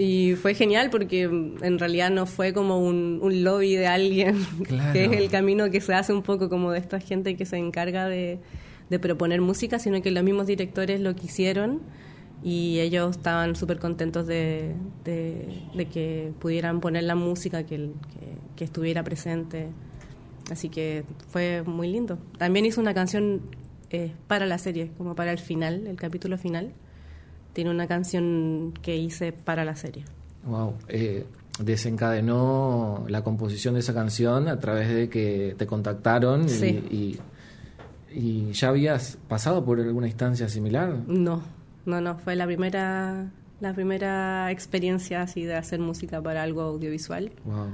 Y 0.00 0.36
fue 0.36 0.54
genial 0.54 0.90
porque 0.90 1.26
mm, 1.26 1.64
en 1.64 1.76
realidad 1.80 2.08
no 2.10 2.24
fue 2.26 2.52
como 2.52 2.78
un, 2.78 3.18
un 3.20 3.42
lobby 3.42 3.74
de 3.74 3.88
alguien, 3.88 4.36
Claro. 4.62 4.92
que 4.92 5.06
es 5.06 5.10
el 5.12 5.28
camino 5.28 5.68
que 5.72 5.80
se 5.80 5.92
hace 5.92 6.12
un 6.12 6.22
poco 6.22 6.48
como 6.48 6.70
de 6.70 6.78
esta 6.78 7.00
gente 7.00 7.36
que 7.36 7.44
se 7.44 7.56
encarga 7.56 8.06
de, 8.06 8.38
de 8.90 8.98
proponer 9.00 9.40
música, 9.40 9.80
sino 9.80 10.00
que 10.00 10.12
los 10.12 10.22
mismos 10.22 10.46
directores 10.46 11.00
lo 11.00 11.16
quisieron 11.16 11.80
y 12.44 12.78
ellos 12.78 13.16
estaban 13.16 13.56
súper 13.56 13.80
contentos 13.80 14.24
de, 14.28 14.72
de- 15.04 15.48
de 15.74 15.86
que 15.86 16.30
pudieran 16.38 16.78
poner 16.80 17.02
la 17.02 17.16
música, 17.16 17.64
que, 17.66 17.74
el- 17.74 17.92
que- 18.12 18.36
que 18.54 18.62
estuviera 18.64 19.02
presente. 19.02 19.66
Así 20.48 20.68
que 20.68 21.02
fue 21.30 21.64
muy 21.66 21.88
lindo. 21.90 22.20
También 22.38 22.66
hizo 22.66 22.80
una 22.80 22.94
canción 22.94 23.40
eh, 23.90 24.12
para 24.26 24.46
la 24.46 24.58
serie, 24.58 24.90
como 24.96 25.14
para 25.14 25.32
el 25.32 25.38
final, 25.38 25.86
el 25.86 25.96
capítulo 25.96 26.38
final. 26.38 26.72
Tiene 27.52 27.70
una 27.70 27.86
canción 27.86 28.72
que 28.82 28.96
hice 28.96 29.32
para 29.32 29.64
la 29.64 29.74
serie. 29.76 30.04
Wow. 30.44 30.74
Eh, 30.88 31.26
desencadenó 31.60 33.04
la 33.08 33.22
composición 33.24 33.74
de 33.74 33.80
esa 33.80 33.94
canción 33.94 34.48
a 34.48 34.60
través 34.60 34.88
de 34.88 35.08
que 35.08 35.54
te 35.58 35.66
contactaron 35.66 36.44
y, 36.44 36.48
Sí. 36.48 36.66
y, 36.90 37.18
y 38.14 38.52
ya 38.52 38.68
habías 38.68 39.18
pasado 39.28 39.64
por 39.64 39.80
alguna 39.80 40.06
instancia 40.06 40.48
similar. 40.48 40.94
No, 41.06 41.42
no, 41.86 42.00
no, 42.00 42.18
fue 42.18 42.36
la 42.36 42.46
primera 42.46 43.30
la 43.60 43.74
primera 43.74 44.52
experiencia 44.52 45.22
así 45.22 45.42
de 45.44 45.56
hacer 45.56 45.80
música 45.80 46.22
para 46.22 46.44
algo 46.44 46.62
audiovisual. 46.62 47.32
Wow. 47.44 47.66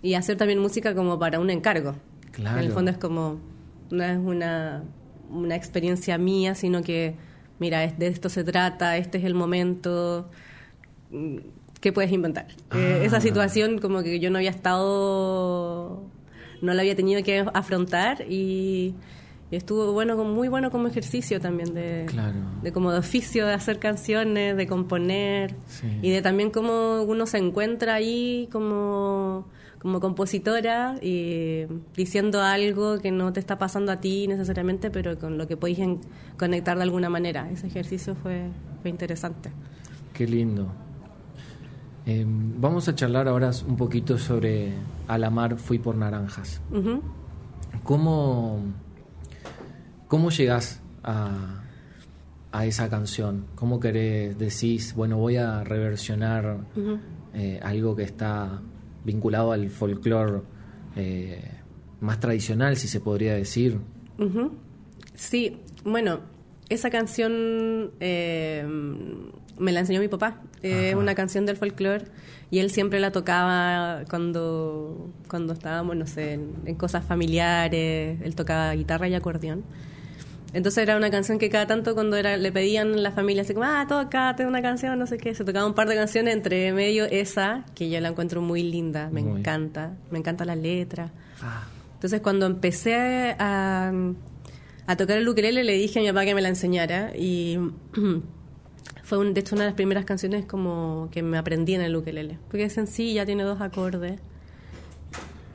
Y 0.00 0.14
hacer 0.14 0.36
también 0.36 0.60
música 0.60 0.94
como 0.94 1.18
para 1.18 1.40
un 1.40 1.50
encargo. 1.50 1.94
Claro. 2.30 2.58
En 2.60 2.66
el 2.66 2.72
fondo 2.72 2.92
es 2.92 2.98
como, 2.98 3.40
no 3.90 4.04
es 4.04 4.16
una, 4.16 4.84
una 5.34 5.56
experiencia 5.56 6.16
mía, 6.18 6.54
sino 6.54 6.82
que, 6.82 7.14
mira, 7.58 7.86
de 7.86 8.06
esto 8.06 8.28
se 8.28 8.44
trata, 8.44 8.96
este 8.96 9.18
es 9.18 9.24
el 9.24 9.34
momento, 9.34 10.30
mm, 11.10 11.36
¿qué 11.80 11.92
puedes 11.92 12.12
inventar? 12.12 12.46
Eh, 12.74 12.98
Ah. 13.00 13.04
esa 13.04 13.20
situación 13.20 13.78
como 13.78 14.02
que 14.02 14.20
yo 14.20 14.30
no 14.30 14.38
había 14.38 14.50
estado, 14.50 16.02
no 16.62 16.72
la 16.74 16.80
había 16.80 16.94
tenido 16.96 17.22
que 17.22 17.44
afrontar 17.52 18.22
y, 18.28 18.94
y 19.50 19.56
estuvo 19.56 19.92
bueno, 19.92 20.16
muy 20.24 20.48
bueno 20.48 20.70
como 20.70 20.88
ejercicio 20.88 21.40
también 21.40 21.74
de, 21.74 22.06
Claro. 22.08 22.36
de 22.62 22.72
como 22.72 22.90
de 22.92 22.98
oficio 22.98 23.46
de 23.46 23.52
hacer 23.54 23.78
canciones, 23.78 24.56
de 24.56 24.66
componer 24.66 25.54
Sí. 25.68 25.86
y 26.02 26.10
de 26.10 26.22
también 26.22 26.50
cómo 26.50 27.02
uno 27.02 27.26
se 27.26 27.38
encuentra 27.38 27.94
ahí 27.94 28.48
como, 28.50 29.46
como 29.84 30.00
compositora 30.00 30.96
y 31.02 31.66
diciendo 31.94 32.40
algo 32.40 33.00
que 33.00 33.10
no 33.10 33.34
te 33.34 33.40
está 33.40 33.58
pasando 33.58 33.92
a 33.92 34.00
ti 34.00 34.26
necesariamente, 34.26 34.90
pero 34.90 35.18
con 35.18 35.36
lo 35.36 35.46
que 35.46 35.58
podéis 35.58 35.78
conectar 36.38 36.78
de 36.78 36.84
alguna 36.84 37.10
manera. 37.10 37.50
Ese 37.50 37.66
ejercicio 37.66 38.14
fue, 38.14 38.48
fue 38.80 38.90
interesante. 38.90 39.50
Qué 40.14 40.26
lindo. 40.26 40.68
Eh, 42.06 42.24
vamos 42.26 42.88
a 42.88 42.94
charlar 42.94 43.28
ahora 43.28 43.50
un 43.68 43.76
poquito 43.76 44.16
sobre 44.16 44.72
A 45.06 45.18
la 45.18 45.28
mar 45.28 45.58
fui 45.58 45.78
por 45.78 45.96
naranjas. 45.96 46.62
¿Cómo, 47.82 48.60
cómo 50.08 50.30
llegás 50.30 50.80
a, 51.02 51.62
a 52.52 52.64
esa 52.64 52.88
canción? 52.88 53.44
¿Cómo 53.54 53.80
querés, 53.80 54.38
decís, 54.38 54.94
bueno, 54.94 55.18
voy 55.18 55.36
a 55.36 55.62
reversionar 55.62 56.60
eh, 57.34 57.60
algo 57.62 57.94
que 57.94 58.04
está 58.04 58.62
vinculado 59.04 59.52
al 59.52 59.70
folclore 59.70 60.40
eh, 60.96 61.42
más 62.00 62.20
tradicional, 62.20 62.76
si 62.76 62.88
se 62.88 63.00
podría 63.00 63.34
decir? 63.34 63.78
Sí, 65.14 65.58
bueno, 65.84 66.20
esa 66.68 66.90
canción 66.90 67.92
eh, 68.00 68.66
me 69.58 69.72
la 69.72 69.80
enseñó 69.80 70.00
mi 70.00 70.08
papá. 70.08 70.42
Es 70.62 70.94
una 70.94 71.14
canción 71.14 71.44
del 71.44 71.58
folclore 71.58 72.06
y 72.50 72.60
él 72.60 72.70
siempre 72.70 72.98
la 72.98 73.12
tocaba 73.12 74.04
cuando, 74.08 75.10
cuando 75.28 75.52
estábamos, 75.52 75.94
no 75.94 76.06
sé, 76.06 76.32
en, 76.32 76.54
en 76.64 76.74
cosas 76.76 77.04
familiares. 77.04 78.18
Él 78.22 78.34
tocaba 78.34 78.72
guitarra 78.72 79.06
y 79.08 79.14
acordeón. 79.14 79.62
Entonces 80.54 80.82
era 80.84 80.96
una 80.96 81.10
canción 81.10 81.38
que 81.38 81.50
cada 81.50 81.66
tanto 81.66 81.94
cuando 81.94 82.16
era, 82.16 82.36
le 82.36 82.50
pedían 82.52 83.02
la 83.02 83.10
familia 83.12 83.42
así 83.42 83.52
como, 83.54 83.66
ah, 83.66 83.84
tócate 83.88 84.46
una 84.46 84.62
canción, 84.62 84.98
no 84.98 85.06
sé 85.06 85.18
qué, 85.18 85.34
se 85.34 85.44
tocaba 85.44 85.66
un 85.66 85.74
par 85.74 85.88
de 85.88 85.96
canciones, 85.96 86.32
entre 86.34 86.72
medio 86.72 87.04
esa, 87.06 87.64
que 87.74 87.90
yo 87.90 88.00
la 88.00 88.08
encuentro 88.08 88.40
muy 88.40 88.62
linda, 88.62 89.10
me 89.10 89.22
Muy. 89.22 89.40
encanta, 89.40 89.94
me 90.10 90.18
encanta 90.18 90.44
la 90.44 90.54
letra. 90.56 91.10
Ah, 91.42 91.64
Entonces 91.94 92.20
cuando 92.20 92.46
empecé 92.46 93.34
a, 93.38 93.92
a 94.86 94.96
tocar 94.96 95.18
el 95.18 95.28
ukelele 95.28 95.64
le 95.64 95.72
dije 95.72 95.98
a 95.98 96.02
mi 96.02 96.08
papá 96.08 96.24
que 96.24 96.34
me 96.34 96.40
la 96.42 96.48
enseñara 96.48 97.12
y 97.16 97.58
fue 99.02 99.18
un- 99.18 99.34
de 99.34 99.40
hecho 99.40 99.54
una 99.56 99.64
de 99.64 99.70
las 99.70 99.74
primeras 99.76 100.04
canciones 100.04 100.44
como 100.46 101.08
que 101.10 101.22
me 101.22 101.36
aprendí 101.36 101.74
en 101.74 101.80
el 101.82 101.94
ukelele, 101.96 102.38
porque 102.48 102.64
es 102.64 102.72
sencilla, 102.72 103.26
tiene 103.26 103.42
dos 103.42 103.60
acordes. 103.60 104.20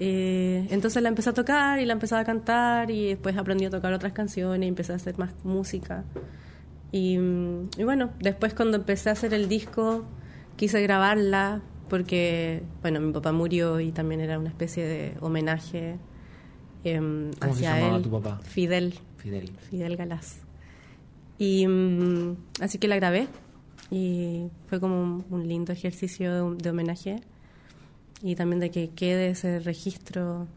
Eh, 0.01 0.65
entonces 0.69 1.03
la 1.03 1.09
empecé 1.09 1.29
a 1.29 1.33
tocar 1.33 1.79
y 1.79 1.85
la 1.85 1.93
empecé 1.93 2.15
a 2.15 2.23
cantar 2.23 2.89
y 2.89 3.09
después 3.09 3.35
aprendí 3.37 3.65
a 3.65 3.69
tocar 3.69 3.91
otras 3.93 4.13
canciones 4.13 4.65
y 4.65 4.69
empecé 4.69 4.93
a 4.93 4.95
hacer 4.95 5.17
más 5.17 5.33
música. 5.43 6.05
Y, 6.91 7.15
y 7.77 7.83
bueno, 7.83 8.11
después 8.19 8.53
cuando 8.53 8.77
empecé 8.77 9.09
a 9.09 9.11
hacer 9.13 9.33
el 9.33 9.47
disco 9.49 10.05
quise 10.55 10.81
grabarla 10.81 11.61
porque, 11.89 12.63
bueno, 12.81 12.99
mi 13.01 13.11
papá 13.11 13.31
murió 13.31 13.79
y 13.79 13.91
también 13.91 14.21
era 14.21 14.39
una 14.39 14.49
especie 14.49 14.85
de 14.85 15.17
homenaje 15.21 15.97
em, 16.83 17.31
¿Cómo 17.39 17.53
se 17.53 17.65
hacia 17.67 17.75
llamaba 17.79 17.97
él. 17.97 18.03
tu 18.03 18.11
papá? 18.11 18.39
Fidel, 18.43 18.93
Fidel. 19.17 19.51
Fidel 19.69 19.97
Galás. 19.97 20.39
Y 21.37 21.67
mm, 21.67 22.37
así 22.61 22.77
que 22.77 22.87
la 22.87 22.95
grabé 22.95 23.27
y 23.91 24.47
fue 24.67 24.79
como 24.79 25.01
un, 25.01 25.25
un 25.29 25.47
lindo 25.47 25.73
ejercicio 25.73 26.51
de, 26.51 26.55
de 26.57 26.69
homenaje 26.69 27.21
y 28.21 28.35
también 28.35 28.59
de 28.59 28.69
que 28.71 28.89
quede 28.89 29.29
ese 29.29 29.59
registro 29.59 30.47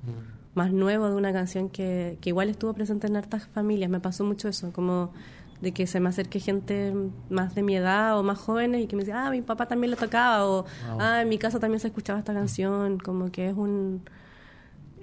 más 0.54 0.72
nuevo 0.72 1.08
de 1.08 1.14
una 1.14 1.32
canción 1.32 1.68
que, 1.70 2.18
que 2.20 2.30
igual 2.30 2.48
estuvo 2.50 2.72
presente 2.74 3.06
en 3.06 3.16
hartas 3.16 3.46
familias. 3.48 3.88
Me 3.90 4.00
pasó 4.00 4.24
mucho 4.24 4.48
eso, 4.48 4.72
como 4.72 5.12
de 5.60 5.72
que 5.72 5.86
se 5.86 6.00
me 6.00 6.08
acerque 6.08 6.40
gente 6.40 6.92
más 7.30 7.54
de 7.54 7.62
mi 7.62 7.76
edad 7.76 8.18
o 8.18 8.22
más 8.24 8.36
jóvenes 8.38 8.82
y 8.82 8.86
que 8.88 8.96
me 8.96 9.02
decía, 9.02 9.26
ah, 9.26 9.30
mi 9.30 9.42
papá 9.42 9.66
también 9.66 9.92
lo 9.92 9.96
tocaba 9.96 10.44
o, 10.44 10.62
Wow. 10.64 10.98
ah, 11.00 11.22
en 11.22 11.28
mi 11.28 11.38
casa 11.38 11.60
también 11.60 11.78
se 11.78 11.86
escuchaba 11.86 12.18
esta 12.18 12.34
canción, 12.34 12.98
como 12.98 13.30
que 13.30 13.48
es 13.48 13.54
un... 13.56 14.02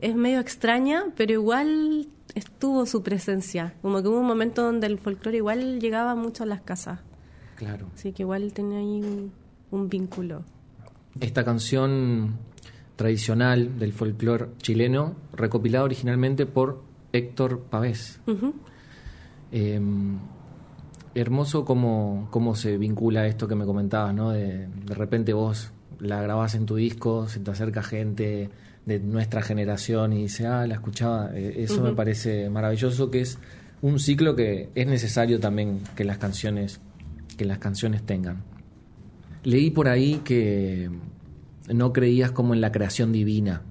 Es 0.02 0.16
medio 0.16 0.40
extraña, 0.40 1.06
pero 1.18 1.34
igual 1.34 2.08
estuvo 2.36 2.86
su 2.86 3.04
presencia. 3.04 3.74
Como 3.82 4.02
que 4.02 4.08
hubo 4.08 4.20
un 4.20 4.28
momento 4.28 4.64
donde 4.64 4.88
el 4.88 4.98
folclore 4.98 5.38
igual 5.38 5.80
llegaba 5.82 6.16
mucho 6.16 6.44
a 6.44 6.46
las 6.46 6.62
casas. 6.62 7.00
Claro. 7.56 7.88
Así 7.94 8.14
que 8.14 8.24
igual 8.24 8.54
tenía 8.54 8.80
ahí 8.80 9.02
un, 9.02 9.32
un 9.72 9.90
vínculo. 9.90 10.44
Esta 11.20 11.44
canción 11.44 12.38
tradicional 12.96 13.80
del 13.80 13.94
folclore 13.94 14.48
chileno, 14.62 15.16
recopilada 15.34 15.86
originalmente 15.86 16.46
por 16.46 16.84
Héctor 17.14 17.62
Pavés. 17.62 18.20
Eh, 19.52 19.82
hermoso 21.16 21.66
cómo, 21.66 22.28
cómo 22.30 22.56
se 22.56 22.78
vincula 22.78 23.28
esto 23.28 23.48
que 23.48 23.56
me 23.56 23.66
comentabas, 23.66 24.14
¿no? 24.14 24.32
De, 24.32 24.68
de 24.68 24.96
repente 24.96 25.34
vos 25.34 25.72
la 26.00 26.22
grabás 26.22 26.56
en 26.56 26.66
tu 26.66 26.76
disco, 26.76 27.28
se 27.28 27.40
te 27.40 27.52
acerca 27.52 27.84
gente 27.84 28.50
de 28.86 29.00
nuestra 29.00 29.42
generación 29.42 30.14
y 30.14 30.24
dice, 30.24 30.48
ah, 30.48 30.66
la 30.66 30.76
escuchaba. 30.76 31.32
Eh, 31.34 31.64
eso 31.64 31.82
me 31.82 31.94
parece 31.94 32.50
maravilloso, 32.50 33.12
que 33.12 33.22
es 33.22 33.38
un 33.82 34.00
ciclo 34.00 34.36
que 34.36 34.70
es 34.76 34.88
necesario 34.88 35.40
también 35.40 35.82
que 35.96 36.04
las 36.04 36.18
canciones, 36.18 36.80
que 37.38 37.46
las 37.46 37.60
canciones 37.60 38.04
tengan. 38.04 38.44
Leí 39.44 39.72
por 39.72 39.88
ahí 39.88 40.22
que 40.24 40.90
no 41.74 41.94
creías 41.94 42.32
como 42.32 42.54
en 42.54 42.62
la 42.62 42.72
creación 42.72 43.12
divina 43.12 43.64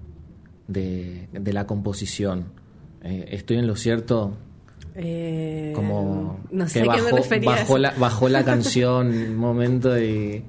de, 0.66 1.28
de 1.32 1.52
la 1.52 1.66
composición. 1.66 2.52
Eh, 3.02 3.26
¿Estoy 3.30 3.58
en 3.58 3.66
lo 3.66 3.76
cierto? 3.76 4.36
Eh, 4.94 5.72
como 5.76 6.40
no 6.50 6.68
sé 6.68 6.82
que 6.82 6.90
a 6.90 6.94
qué 6.94 7.00
bajó, 7.00 7.14
me 7.14 7.22
referías. 7.22 7.60
bajó 7.60 7.78
la 7.78 7.90
bajó 7.92 8.28
la 8.28 8.44
canción 8.46 9.08
un 9.08 9.36
momento 9.36 9.98
y 9.98 10.44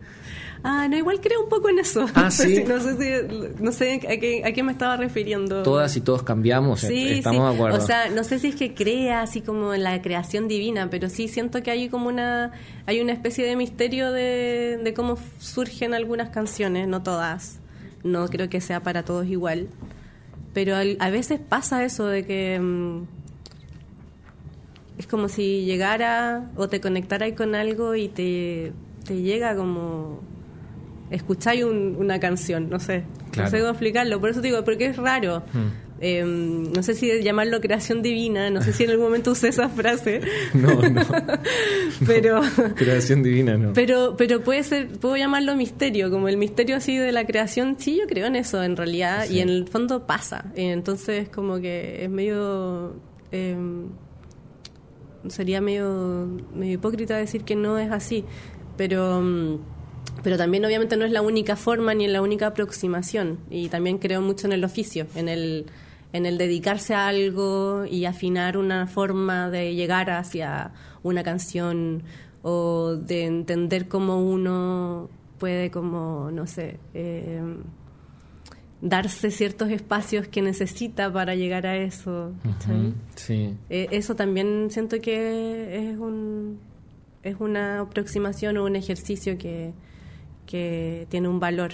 Ah, 0.63 0.87
no, 0.89 0.97
igual 0.97 1.21
creo 1.21 1.41
un 1.43 1.49
poco 1.49 1.69
en 1.69 1.79
eso. 1.79 2.05
Ah, 2.15 2.23
no 2.25 2.31
sé 2.31 2.47
¿sí? 2.47 2.55
si- 2.57 2.63
no 2.65 2.79
sé, 2.81 3.27
no 3.59 3.71
sé 3.71 3.93
a, 3.93 4.17
qué, 4.19 4.41
a 4.45 4.51
qué 4.51 4.61
me 4.63 4.71
estaba 4.73 4.97
refiriendo. 4.97 5.63
todas 5.63 5.95
y 5.95 6.01
todos 6.01 6.23
cambiamos 6.23 6.81
Sí, 6.81 7.07
estamos 7.11 7.41
sí. 7.41 7.49
de 7.49 7.55
acuerdo 7.55 7.77
O 7.77 7.81
sea, 7.85 8.09
no 8.09 8.23
sé 8.25 8.39
si 8.39 8.47
es 8.49 8.55
que 8.55 8.73
crea 8.73 9.21
así 9.21 9.39
como 9.41 9.73
en 9.73 9.83
la 9.83 10.01
creación 10.01 10.47
divina, 10.49 10.89
pero 10.89 11.07
sí 11.09 11.27
siento 11.29 11.63
que 11.63 11.71
hay 11.71 11.87
como 11.89 12.09
una 12.09 12.51
hay 12.85 12.99
una 12.99 13.13
especie 13.13 13.45
de 13.45 13.55
misterio 13.55 14.11
de, 14.11 14.79
de 14.83 14.93
cómo 14.93 15.17
surgen 15.39 15.93
algunas 15.93 16.29
canciones, 16.29 16.87
no 16.87 17.03
todas. 17.03 17.59
No 18.03 18.27
creo 18.27 18.49
que 18.49 18.59
sea 18.61 18.81
para 18.83 19.03
todos 19.03 19.27
igual. 19.27 19.67
Pero 20.53 20.75
al- 20.75 20.97
a 20.99 21.09
veces 21.09 21.39
pasa 21.39 21.83
eso 21.85 22.07
de 22.07 22.25
que 22.25 22.59
mm, 22.59 23.03
es 24.97 25.07
como 25.07 25.29
si 25.29 25.63
llegara 25.63 26.49
o 26.57 26.67
te 26.67 26.81
conectara 26.81 27.33
con 27.35 27.55
algo 27.55 27.95
y 27.95 28.09
te, 28.09 28.73
te 29.05 29.21
llega 29.21 29.55
como 29.55 30.19
escucháis 31.11 31.63
un- 31.63 31.95
una 31.99 32.19
canción, 32.19 32.69
no 32.69 32.79
sé, 32.79 33.03
Claro. 33.31 33.49
no 33.49 33.51
sé 33.51 33.59
cómo 33.59 33.71
explicarlo, 33.71 34.19
por 34.19 34.29
eso 34.29 34.41
te 34.41 34.47
digo, 34.49 34.63
porque 34.63 34.85
es 34.87 34.97
raro. 34.97 35.43
Hmm. 35.53 35.67
Eh, 36.01 36.23
no 36.23 36.81
sé 36.81 36.93
si 36.93 37.11
llamarlo 37.21 37.59
creación 37.59 38.01
divina, 38.01 38.49
no 38.49 38.61
sé 38.61 38.71
si 38.71 38.85
en 38.85 38.91
algún 38.91 39.07
momento 39.07 39.31
usé 39.31 39.49
esa 39.49 39.67
frase, 39.67 40.21
no 40.53 40.81
no 40.89 41.01
pero 42.07 42.39
creación 42.75 43.21
divina 43.21 43.57
no 43.57 43.73
pero 43.73 44.15
pero 44.17 44.39
puede 44.39 44.63
ser 44.63 44.87
puedo 44.87 45.17
llamarlo 45.17 45.57
misterio, 45.57 46.09
como 46.09 46.29
el 46.29 46.37
misterio 46.37 46.77
así 46.77 46.95
de 46.97 47.11
la 47.11 47.25
creación, 47.25 47.75
sí 47.79 47.97
yo 47.99 48.07
creo 48.07 48.27
en 48.27 48.37
eso 48.37 48.63
en 48.63 48.77
realidad 48.77 49.25
Sí. 49.27 49.35
y 49.35 49.39
en 49.41 49.49
el 49.49 49.67
fondo 49.67 50.07
pasa, 50.07 50.45
Eh, 50.55 50.71
entonces 50.71 51.27
como 51.27 51.59
que 51.59 52.05
es 52.05 52.09
medio 52.09 52.95
eh, 53.33 53.57
sería 55.27 55.59
medio, 55.61 56.27
medio 56.55 56.73
hipócrita 56.75 57.17
decir 57.17 57.43
que 57.43 57.55
no 57.55 57.77
es 57.77 57.91
así, 57.91 58.23
pero 58.77 59.19
mm, 59.21 59.57
pero 60.23 60.37
también 60.37 60.65
obviamente 60.65 60.97
no 60.97 61.05
es 61.05 61.11
la 61.11 61.21
única 61.21 61.55
forma 61.55 61.93
ni 61.93 62.07
la 62.07 62.21
única 62.21 62.47
aproximación. 62.47 63.39
Y 63.49 63.69
también 63.69 63.97
creo 63.97 64.21
mucho 64.21 64.47
en 64.47 64.53
el 64.53 64.63
oficio, 64.63 65.07
en 65.15 65.29
el 65.29 65.65
en 66.11 66.25
el 66.25 66.37
dedicarse 66.37 66.93
a 66.95 67.07
algo 67.07 67.85
y 67.85 68.05
afinar 68.05 68.57
una 68.57 68.87
forma 68.87 69.49
de 69.49 69.75
llegar 69.75 70.09
hacia 70.09 70.71
una 71.03 71.23
canción 71.23 72.03
o 72.41 72.95
de 72.95 73.25
entender 73.25 73.87
cómo 73.87 74.23
uno 74.23 75.09
puede 75.37 75.69
como 75.69 76.31
no 76.31 76.47
sé 76.47 76.79
eh, 76.93 77.41
darse 78.81 79.29
ciertos 79.29 79.69
espacios 79.69 80.27
que 80.27 80.41
necesita 80.41 81.13
para 81.13 81.35
llegar 81.35 81.67
a 81.67 81.77
eso 81.77 82.31
sí. 83.15 83.55
Eh, 83.69 83.87
eso 83.91 84.15
también 84.15 84.69
siento 84.71 84.99
que 84.99 85.91
es 85.91 85.97
un 85.97 86.59
es 87.21 87.35
una 87.39 87.81
aproximación 87.81 88.57
o 88.57 88.65
un 88.65 88.75
ejercicio 88.75 89.37
que, 89.37 89.73
que 90.49 91.05
tiene 91.09 91.27
un 91.27 91.39
valor. 91.39 91.73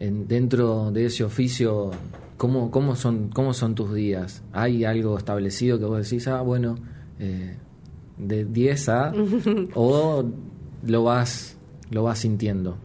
En- 0.00 0.26
dentro 0.26 0.90
de 0.90 1.06
ese 1.06 1.22
oficio, 1.22 1.92
¿cómo, 2.36 2.72
cómo, 2.72 2.96
son, 2.96 3.28
¿cómo 3.28 3.54
son 3.54 3.76
tus 3.76 3.94
días? 3.94 4.42
¿Hay 4.52 4.84
algo 4.84 5.16
establecido 5.16 5.78
que 5.78 5.84
vos 5.84 6.02
decís, 6.02 6.26
ah, 6.26 6.40
bueno, 6.42 6.74
eh, 7.20 7.54
de 8.18 8.44
10 8.44 8.88
a... 8.88 9.12
o 9.74 10.24
lo 10.84 11.04
vas, 11.04 11.56
lo 11.92 12.02
vas 12.02 12.18
sintiendo? 12.18 12.76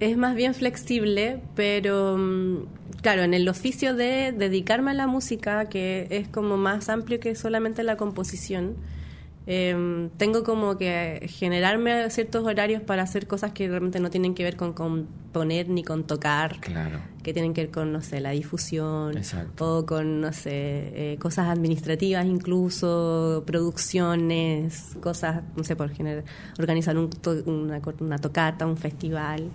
Es 0.00 0.16
más 0.16 0.34
bien 0.34 0.54
flexible, 0.54 1.40
pero 1.54 2.16
mm, 2.16 2.56
claro, 3.02 3.24
en 3.24 3.34
el 3.34 3.46
oficio 3.46 3.94
de 3.94 4.32
dedicarme 4.32 4.92
a 4.92 4.94
la 4.94 5.06
música, 5.06 5.68
que 5.68 6.06
es 6.10 6.28
como 6.28 6.56
más 6.56 6.88
amplio 6.88 7.20
que 7.20 7.34
solamente 7.34 7.82
la 7.82 7.98
composición, 7.98 8.74
em, 9.46 10.08
tengo 10.16 10.42
como 10.42 10.76
que 10.78 11.26
generarme 11.30 12.08
ciertos 12.10 12.44
horarios 12.46 12.80
para 12.82 13.02
hacer 13.02 13.26
cosas 13.26 13.52
que 13.52 13.68
realmente 13.68 14.00
no 14.00 14.08
tienen 14.10 14.34
que 14.34 14.42
ver 14.42 14.56
con 14.56 14.72
componer 14.72 15.68
ni 15.68 15.82
con 15.84 16.04
tocar, 16.04 16.60
Claro. 16.60 16.98
que 17.22 17.32
tienen 17.34 17.52
que 17.52 17.62
ver 17.62 17.70
con, 17.70 17.92
no 17.92 18.00
sé, 18.00 18.20
la 18.20 18.30
difusión 18.30 19.16
Exacto. 19.16 19.78
o 19.80 19.86
con, 19.86 20.20
no 20.22 20.32
sé, 20.32 20.50
eh, 21.12 21.18
cosas 21.20 21.48
administrativas 21.48 22.24
incluso, 22.24 23.42
producciones, 23.46 24.96
cosas, 25.00 25.42
no 25.56 25.64
sé, 25.64 25.76
por 25.76 25.90
generar, 25.90 26.24
organizar 26.58 26.96
un 26.96 27.10
to- 27.10 27.42
una, 27.46 27.80
una 28.00 28.18
tocata, 28.18 28.66
un 28.66 28.76
festival, 28.76 29.50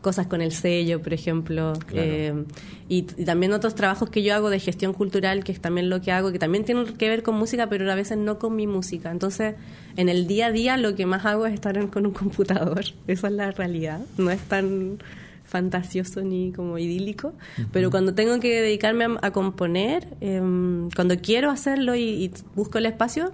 cosas 0.00 0.26
con 0.26 0.40
el 0.42 0.52
sello, 0.52 1.02
por 1.02 1.12
ejemplo, 1.12 1.72
Claro. 1.86 2.08
eh, 2.10 2.44
y, 2.88 2.98
y 3.16 3.24
también 3.24 3.52
otros 3.52 3.74
trabajos 3.74 4.10
que 4.10 4.22
yo 4.22 4.34
hago 4.34 4.48
de 4.50 4.60
gestión 4.60 4.92
cultural, 4.92 5.44
que 5.44 5.52
es 5.52 5.60
también 5.60 5.90
lo 5.90 6.00
que 6.00 6.12
hago, 6.12 6.30
que 6.32 6.38
también 6.38 6.64
tienen 6.64 6.86
que 6.96 7.08
ver 7.08 7.22
con 7.22 7.34
música, 7.34 7.68
pero 7.68 7.90
a 7.90 7.94
veces 7.94 8.16
no 8.18 8.38
con 8.38 8.54
mi 8.56 8.66
música. 8.66 9.10
Entonces, 9.10 9.54
en 9.96 10.08
el 10.08 10.26
día 10.26 10.46
a 10.46 10.52
día 10.52 10.76
lo 10.76 10.94
que 10.94 11.04
más 11.04 11.26
hago 11.26 11.46
es 11.46 11.52
estar 11.54 11.76
en- 11.76 11.88
con 11.88 12.06
un 12.06 12.12
computador, 12.12 12.84
esa 13.06 13.26
es 13.26 13.32
la 13.32 13.50
realidad, 13.50 14.00
no 14.16 14.30
es 14.30 14.40
tan 14.42 14.98
fantasioso 15.44 16.20
ni 16.22 16.52
como 16.52 16.76
idílico, 16.78 17.32
pero 17.72 17.90
cuando 17.90 18.12
tengo 18.14 18.38
que 18.38 18.60
dedicarme 18.60 19.04
a, 19.06 19.18
a 19.22 19.30
componer, 19.32 20.06
em, 20.20 20.90
cuando 20.94 21.16
quiero 21.16 21.50
hacerlo 21.50 21.94
y, 21.96 22.02
y 22.02 22.30
busco 22.54 22.76
el 22.78 22.84
espacio, 22.86 23.32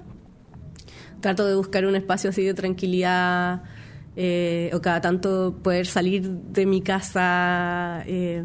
trato 1.20 1.46
de 1.46 1.54
buscar 1.56 1.86
un 1.86 1.96
espacio 1.96 2.30
así 2.30 2.42
de 2.44 2.54
tranquilidad 2.54 3.62
eh, 4.16 4.70
o 4.74 4.80
cada 4.80 5.00
tanto 5.00 5.56
poder 5.62 5.86
salir 5.86 6.22
de 6.28 6.66
mi 6.66 6.80
casa. 6.82 8.02
eh, 8.06 8.42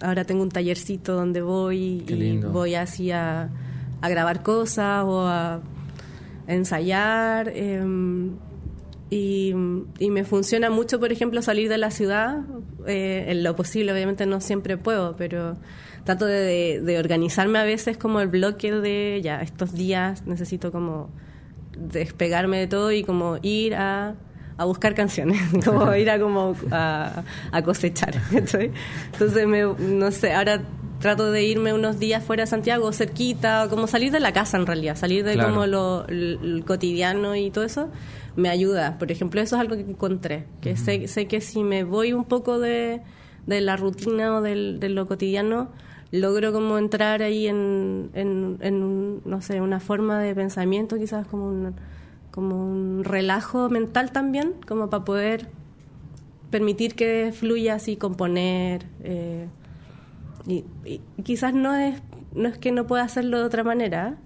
ahora 0.00 0.24
tengo 0.24 0.42
un 0.42 0.48
tallercito 0.50 1.14
donde 1.14 1.40
voy 1.42 2.04
y 2.06 2.38
voy 2.50 2.74
así 2.74 3.10
a, 3.10 3.50
a 4.00 4.08
grabar 4.08 4.42
cosas 4.42 5.04
o 5.04 5.26
a 5.26 5.60
ensayar. 6.46 7.50
eh, 7.54 7.82
y, 9.10 9.54
y 9.98 10.10
me 10.10 10.24
funciona 10.24 10.68
mucho, 10.68 11.00
por 11.00 11.12
ejemplo, 11.12 11.40
salir 11.42 11.68
de 11.68 11.78
la 11.78 11.90
ciudad. 11.90 12.40
eh, 12.86 13.26
en 13.28 13.42
lo 13.42 13.54
posible, 13.56 13.92
obviamente 13.92 14.26
no 14.26 14.40
siempre 14.40 14.76
puedo, 14.76 15.14
pero 15.16 15.56
trato 16.04 16.24
de, 16.26 16.40
de- 16.40 16.80
de 16.82 16.98
organizarme 16.98 17.58
a 17.58 17.64
veces 17.64 17.96
como 17.98 18.20
el 18.20 18.28
bloque 18.28 18.72
de, 18.72 19.20
ya, 19.22 19.42
estos 19.42 19.72
días 19.74 20.26
necesito 20.26 20.70
como 20.72 21.10
despegarme 21.76 22.58
de 22.58 22.66
todo 22.66 22.92
y 22.92 23.02
como 23.04 23.36
ir 23.42 23.74
a, 23.74 24.14
a 24.58 24.64
buscar 24.64 24.94
canciones, 24.94 25.40
como 25.64 25.94
ir 25.96 26.10
a 26.10 26.20
como 26.20 26.54
a, 26.70 27.22
a 27.50 27.62
cosechar. 27.62 28.14
¿cachai? 28.32 28.70
Entonces, 29.12 29.46
me, 29.46 29.62
no 29.62 30.10
sé, 30.10 30.34
ahora 30.34 30.62
trato 31.00 31.30
de 31.30 31.44
irme 31.44 31.72
unos 31.72 31.98
días 31.98 32.24
fuera 32.24 32.42
de 32.42 32.48
Santiago, 32.48 32.92
cerquita, 32.92 33.68
como 33.70 33.86
salir 33.86 34.10
de 34.12 34.20
la 34.20 34.32
casa 34.32 34.56
en 34.56 34.66
realidad, 34.66 34.96
salir 34.96 35.24
de 35.24 35.34
Claro. 35.34 35.50
como 35.50 35.66
lo, 35.66 36.06
cotidiano 36.66 37.36
y 37.36 37.50
todo 37.50 37.64
eso, 37.64 37.88
me 38.36 38.48
ayuda. 38.48 38.98
Por 38.98 39.12
ejemplo, 39.12 39.40
eso 39.40 39.54
es 39.56 39.60
algo 39.60 39.76
que 39.76 39.82
encontré, 39.82 40.44
que 40.60 40.76
sé, 40.76 41.06
sé 41.08 41.26
que 41.26 41.40
si 41.40 41.62
me 41.62 41.84
voy 41.84 42.12
un 42.12 42.24
poco 42.24 42.58
de, 42.58 43.00
de 43.46 43.60
la 43.60 43.76
rutina 43.76 44.36
o 44.36 44.42
del, 44.42 44.80
de 44.80 44.88
lo 44.88 45.06
cotidiano, 45.06 45.70
logro 46.10 46.52
como 46.52 46.78
entrar 46.78 47.22
ahí 47.22 47.46
en, 47.46 48.10
en, 48.14 48.58
en 48.60 49.20
no 49.24 49.40
sé, 49.40 49.60
una 49.60 49.78
forma 49.78 50.18
de 50.20 50.34
pensamiento, 50.34 50.96
quizás 50.96 51.26
como 51.28 51.48
un, 51.48 51.74
como 52.38 52.54
un 52.70 53.02
relajo 53.02 53.68
mental 53.68 54.12
también, 54.12 54.52
como 54.68 54.88
para 54.90 55.04
poder 55.04 55.48
permitir 56.50 56.94
que 56.94 57.32
fluya 57.36 57.74
así, 57.74 57.96
componer. 57.96 58.86
eh, 59.02 59.48
y, 60.46 60.64
y 60.84 61.00
quizás 61.24 61.52
no 61.52 61.74
es, 61.74 62.00
no 62.36 62.48
es 62.48 62.56
que 62.58 62.70
no 62.70 62.86
pueda 62.86 63.02
hacerlo 63.02 63.38
de 63.38 63.44
otra 63.44 63.64
manera, 63.64 64.18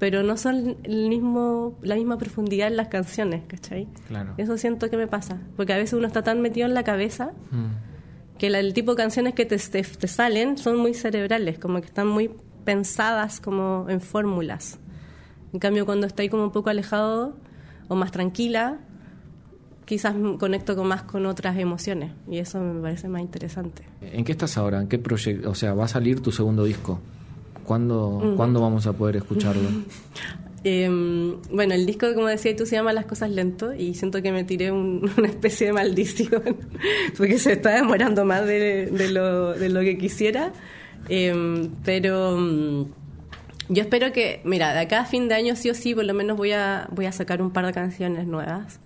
pero 0.00 0.24
no 0.24 0.36
son 0.36 0.76
el 0.82 1.08
mismo, 1.08 1.78
la 1.82 1.94
misma 1.94 2.18
profundidad 2.18 2.66
en 2.66 2.76
las 2.76 2.88
canciones, 2.88 3.42
¿cachai? 3.46 3.86
Claro. 4.08 4.34
Eso 4.38 4.58
siento 4.58 4.90
que 4.90 4.96
me 4.96 5.06
pasa, 5.06 5.38
porque 5.56 5.72
a 5.72 5.76
veces 5.76 5.92
uno 5.92 6.08
está 6.08 6.22
tan 6.22 6.40
metido 6.40 6.66
en 6.66 6.74
la 6.74 6.82
cabeza 6.82 7.30
Mm. 7.52 8.38
que 8.38 8.50
la- 8.50 8.58
el 8.58 8.74
tipo 8.74 8.90
de 8.90 8.96
canciones 8.96 9.34
que 9.34 9.46
te, 9.46 9.56
te, 9.56 9.82
te 9.84 10.08
salen 10.08 10.58
son 10.58 10.76
muy 10.78 10.94
cerebrales, 10.94 11.60
como 11.60 11.80
que 11.80 11.86
están 11.86 12.08
muy 12.08 12.28
pensadas 12.64 13.40
como 13.40 13.86
en 13.88 14.00
fórmulas. 14.00 14.80
En 15.52 15.60
cambio, 15.60 15.86
cuando 15.86 16.06
estoy 16.08 16.28
como 16.28 16.42
un 16.44 16.50
poco 16.50 16.70
alejado 16.70 17.36
o 17.88 17.94
más 17.96 18.10
tranquila, 18.12 18.78
quizás 19.84 20.14
conecto 20.38 20.76
con 20.76 20.86
más 20.86 21.02
con 21.02 21.26
otras 21.26 21.58
emociones 21.58 22.12
y 22.30 22.38
eso 22.38 22.60
me 22.60 22.80
parece 22.80 23.08
más 23.08 23.20
interesante. 23.22 23.82
¿En 24.00 24.24
qué 24.24 24.32
estás 24.32 24.56
ahora? 24.56 24.80
¿En 24.80 24.88
qué 24.88 24.98
proyecto? 24.98 25.50
O 25.50 25.54
sea, 25.54 25.74
va 25.74 25.84
a 25.84 25.88
salir 25.88 26.20
tu 26.20 26.30
segundo 26.32 26.64
disco. 26.64 27.00
¿Cuándo, 27.64 28.34
¿cuándo 28.36 28.60
vamos 28.60 28.86
a 28.86 28.92
poder 28.92 29.16
escucharlo? 29.16 29.68
Eh, 30.64 30.88
bueno, 31.50 31.74
el 31.74 31.86
disco, 31.86 32.06
como 32.14 32.28
decía 32.28 32.54
tú, 32.54 32.66
se 32.66 32.76
llama 32.76 32.92
Las 32.92 33.06
Cosas 33.06 33.30
Lento 33.30 33.74
y 33.74 33.94
siento 33.94 34.22
que 34.22 34.30
me 34.30 34.44
tiré 34.44 34.70
un- 34.70 35.10
una 35.18 35.26
especie 35.26 35.66
de 35.66 35.72
maldición 35.72 36.40
porque 37.16 37.36
se 37.40 37.54
está 37.54 37.70
demorando 37.74 38.24
más 38.24 38.46
de, 38.46 38.86
de 38.86 39.08
lo, 39.10 39.54
de 39.54 39.68
lo 39.68 39.80
que 39.80 39.98
quisiera. 39.98 40.52
Eh, 41.08 41.68
pero 41.84 42.36
mm, 42.38 42.84
yo 43.72 43.82
espero 43.82 44.12
que, 44.12 44.40
mira, 44.44 44.72
de 44.72 44.80
acá 44.80 45.00
a 45.00 45.04
fin 45.04 45.28
de 45.28 45.34
año 45.34 45.56
sí 45.56 45.70
o 45.70 45.74
sí, 45.74 45.94
por 45.94 46.04
lo 46.04 46.14
menos 46.14 46.36
voy 46.36 46.52
a, 46.52 46.88
voy 46.92 47.06
a 47.06 47.12
sacar 47.12 47.40
un 47.40 47.50
par 47.50 47.66
de 47.66 47.72
canciones 47.72 48.26
nuevas. 48.26 48.80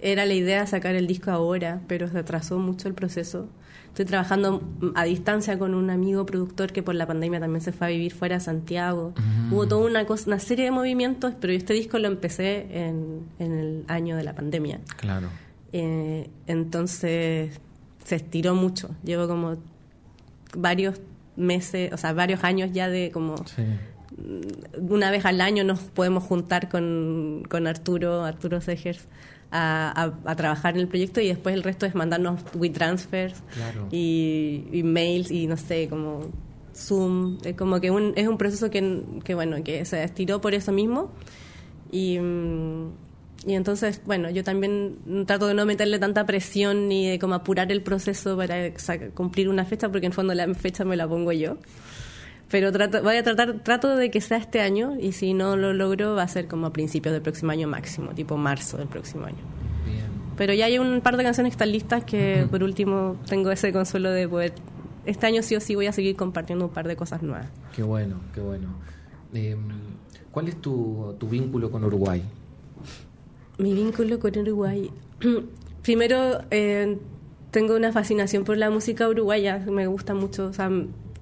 Era 0.00 0.26
la 0.26 0.34
idea 0.34 0.66
sacar 0.66 0.94
el 0.94 1.06
disco 1.06 1.30
ahora, 1.30 1.80
pero 1.88 2.08
se 2.08 2.18
atrasó 2.18 2.58
mucho 2.58 2.88
el 2.88 2.94
proceso. 2.94 3.48
Estoy 3.88 4.04
trabajando 4.04 4.62
a 4.94 5.04
distancia 5.04 5.58
con 5.58 5.74
un 5.74 5.90
amigo 5.90 6.24
productor 6.24 6.72
que 6.72 6.84
por 6.84 6.94
la 6.94 7.06
pandemia 7.06 7.40
también 7.40 7.60
se 7.60 7.72
fue 7.72 7.88
a 7.88 7.90
vivir 7.90 8.12
fuera 8.14 8.36
de 8.36 8.40
Santiago. 8.40 9.12
Hubo 9.50 9.66
toda 9.66 9.86
una, 9.86 10.04
cosa, 10.06 10.24
una 10.28 10.38
serie 10.38 10.66
de 10.66 10.70
movimientos, 10.70 11.34
pero 11.40 11.52
este 11.52 11.74
disco 11.74 11.98
lo 11.98 12.06
empecé 12.06 12.68
en, 12.70 13.26
en 13.40 13.52
el 13.58 13.84
año 13.88 14.16
de 14.16 14.22
la 14.22 14.34
pandemia. 14.34 14.80
Claro. 14.96 15.28
Eh, 15.72 16.30
entonces 16.46 17.60
se 18.04 18.14
estiró 18.16 18.54
mucho. 18.54 18.90
Llevo 19.02 19.26
como 19.26 19.56
varios 20.56 21.00
meses, 21.34 21.92
o 21.92 21.96
sea, 21.96 22.12
varios 22.12 22.44
años 22.44 22.70
ya 22.72 22.88
de 22.88 23.10
como 23.10 23.36
Sí. 23.48 23.64
Una 24.78 25.10
vez 25.10 25.24
al 25.24 25.40
año 25.40 25.64
nos 25.64 25.80
podemos 25.80 26.24
juntar 26.24 26.68
con, 26.68 27.42
con 27.48 27.66
Arturo, 27.66 28.24
Arturo 28.24 28.60
Segers, 28.60 29.06
a, 29.50 29.92
a- 30.24 30.30
a 30.30 30.36
trabajar 30.36 30.74
en 30.74 30.80
el 30.80 30.88
proyecto 30.88 31.20
y 31.20 31.28
después 31.28 31.54
el 31.54 31.62
resto 31.62 31.86
es 31.86 31.94
mandarnos 31.94 32.40
WeTransfers 32.54 33.42
Claro. 33.54 33.88
y, 33.90 34.64
y 34.72 34.82
mails 34.82 35.30
y 35.30 35.46
no 35.46 35.56
sé, 35.56 35.88
como 35.88 36.30
Zoom. 36.74 37.38
Es 37.44 37.56
como 37.56 37.80
que 37.80 37.90
un, 37.90 38.12
es 38.16 38.28
un 38.28 38.36
proceso 38.38 38.70
que, 38.70 39.02
que, 39.24 39.34
bueno, 39.34 39.62
que 39.64 39.84
se 39.84 40.02
estiró 40.04 40.40
por 40.40 40.54
eso 40.54 40.70
mismo. 40.72 41.10
Y, 41.90 42.18
y 43.46 43.54
entonces, 43.54 44.02
bueno, 44.04 44.28
yo 44.30 44.44
también 44.44 44.96
trato 45.26 45.46
de 45.46 45.54
no 45.54 45.64
meterle 45.64 45.98
tanta 45.98 46.26
presión 46.26 46.86
ni 46.88 47.08
de 47.08 47.18
como 47.18 47.34
apurar 47.34 47.72
el 47.72 47.82
proceso 47.82 48.36
para 48.36 48.70
cumplir 49.14 49.48
una 49.48 49.64
fecha, 49.64 49.88
porque 49.88 50.06
en 50.06 50.12
fondo 50.12 50.34
la 50.34 50.52
fecha 50.54 50.84
me 50.84 50.96
la 50.96 51.08
pongo 51.08 51.32
yo. 51.32 51.56
Pero 52.50 52.72
trato, 52.72 53.02
voy 53.02 53.16
a 53.16 53.22
tratar, 53.22 53.60
trato 53.60 53.96
de 53.96 54.10
que 54.10 54.20
sea 54.20 54.38
este 54.38 54.60
año 54.60 54.96
y 54.98 55.12
si 55.12 55.34
no 55.34 55.56
lo 55.56 55.74
logro 55.74 56.14
va 56.14 56.22
a 56.22 56.28
ser 56.28 56.48
como 56.48 56.66
a 56.66 56.72
principios 56.72 57.12
del 57.12 57.22
próximo 57.22 57.52
año 57.52 57.68
máximo, 57.68 58.10
tipo 58.12 58.36
marzo 58.36 58.78
del 58.78 58.88
próximo 58.88 59.26
año. 59.26 59.36
Bien. 59.84 60.06
Pero 60.36 60.54
ya 60.54 60.66
hay 60.66 60.78
un 60.78 61.00
par 61.02 61.16
de 61.16 61.24
canciones 61.24 61.50
que 61.50 61.54
están 61.54 61.72
listas 61.72 62.04
que 62.04 62.46
por 62.50 62.62
último 62.62 63.16
tengo 63.28 63.50
ese 63.50 63.72
consuelo 63.72 64.10
de 64.10 64.28
poder... 64.28 64.54
Este 65.04 65.26
año 65.26 65.42
sí 65.42 65.56
o 65.56 65.60
sí 65.60 65.74
voy 65.74 65.86
a 65.86 65.92
seguir 65.92 66.16
compartiendo 66.16 66.66
un 66.66 66.70
par 66.70 66.86
de 66.88 66.96
cosas 66.96 67.22
nuevas. 67.22 67.48
Qué 67.74 67.82
bueno, 67.82 68.20
qué 68.34 68.40
bueno. 68.40 68.68
Eh, 69.34 69.56
¿Cuál 70.30 70.48
es 70.48 70.60
tu, 70.60 71.14
tu 71.18 71.28
vínculo 71.28 71.70
con 71.70 71.84
Uruguay? 71.84 72.22
Mi 73.58 73.74
vínculo 73.74 74.18
con 74.18 74.36
Uruguay. 74.38 74.90
Primero, 75.82 76.42
eh, 76.50 76.98
tengo 77.50 77.74
una 77.74 77.92
fascinación 77.92 78.44
por 78.44 78.56
la 78.56 78.70
música 78.70 79.08
uruguaya. 79.08 79.58
Me 79.70 79.86
gusta 79.86 80.14
mucho. 80.14 80.46
O 80.46 80.52
sea, 80.52 80.70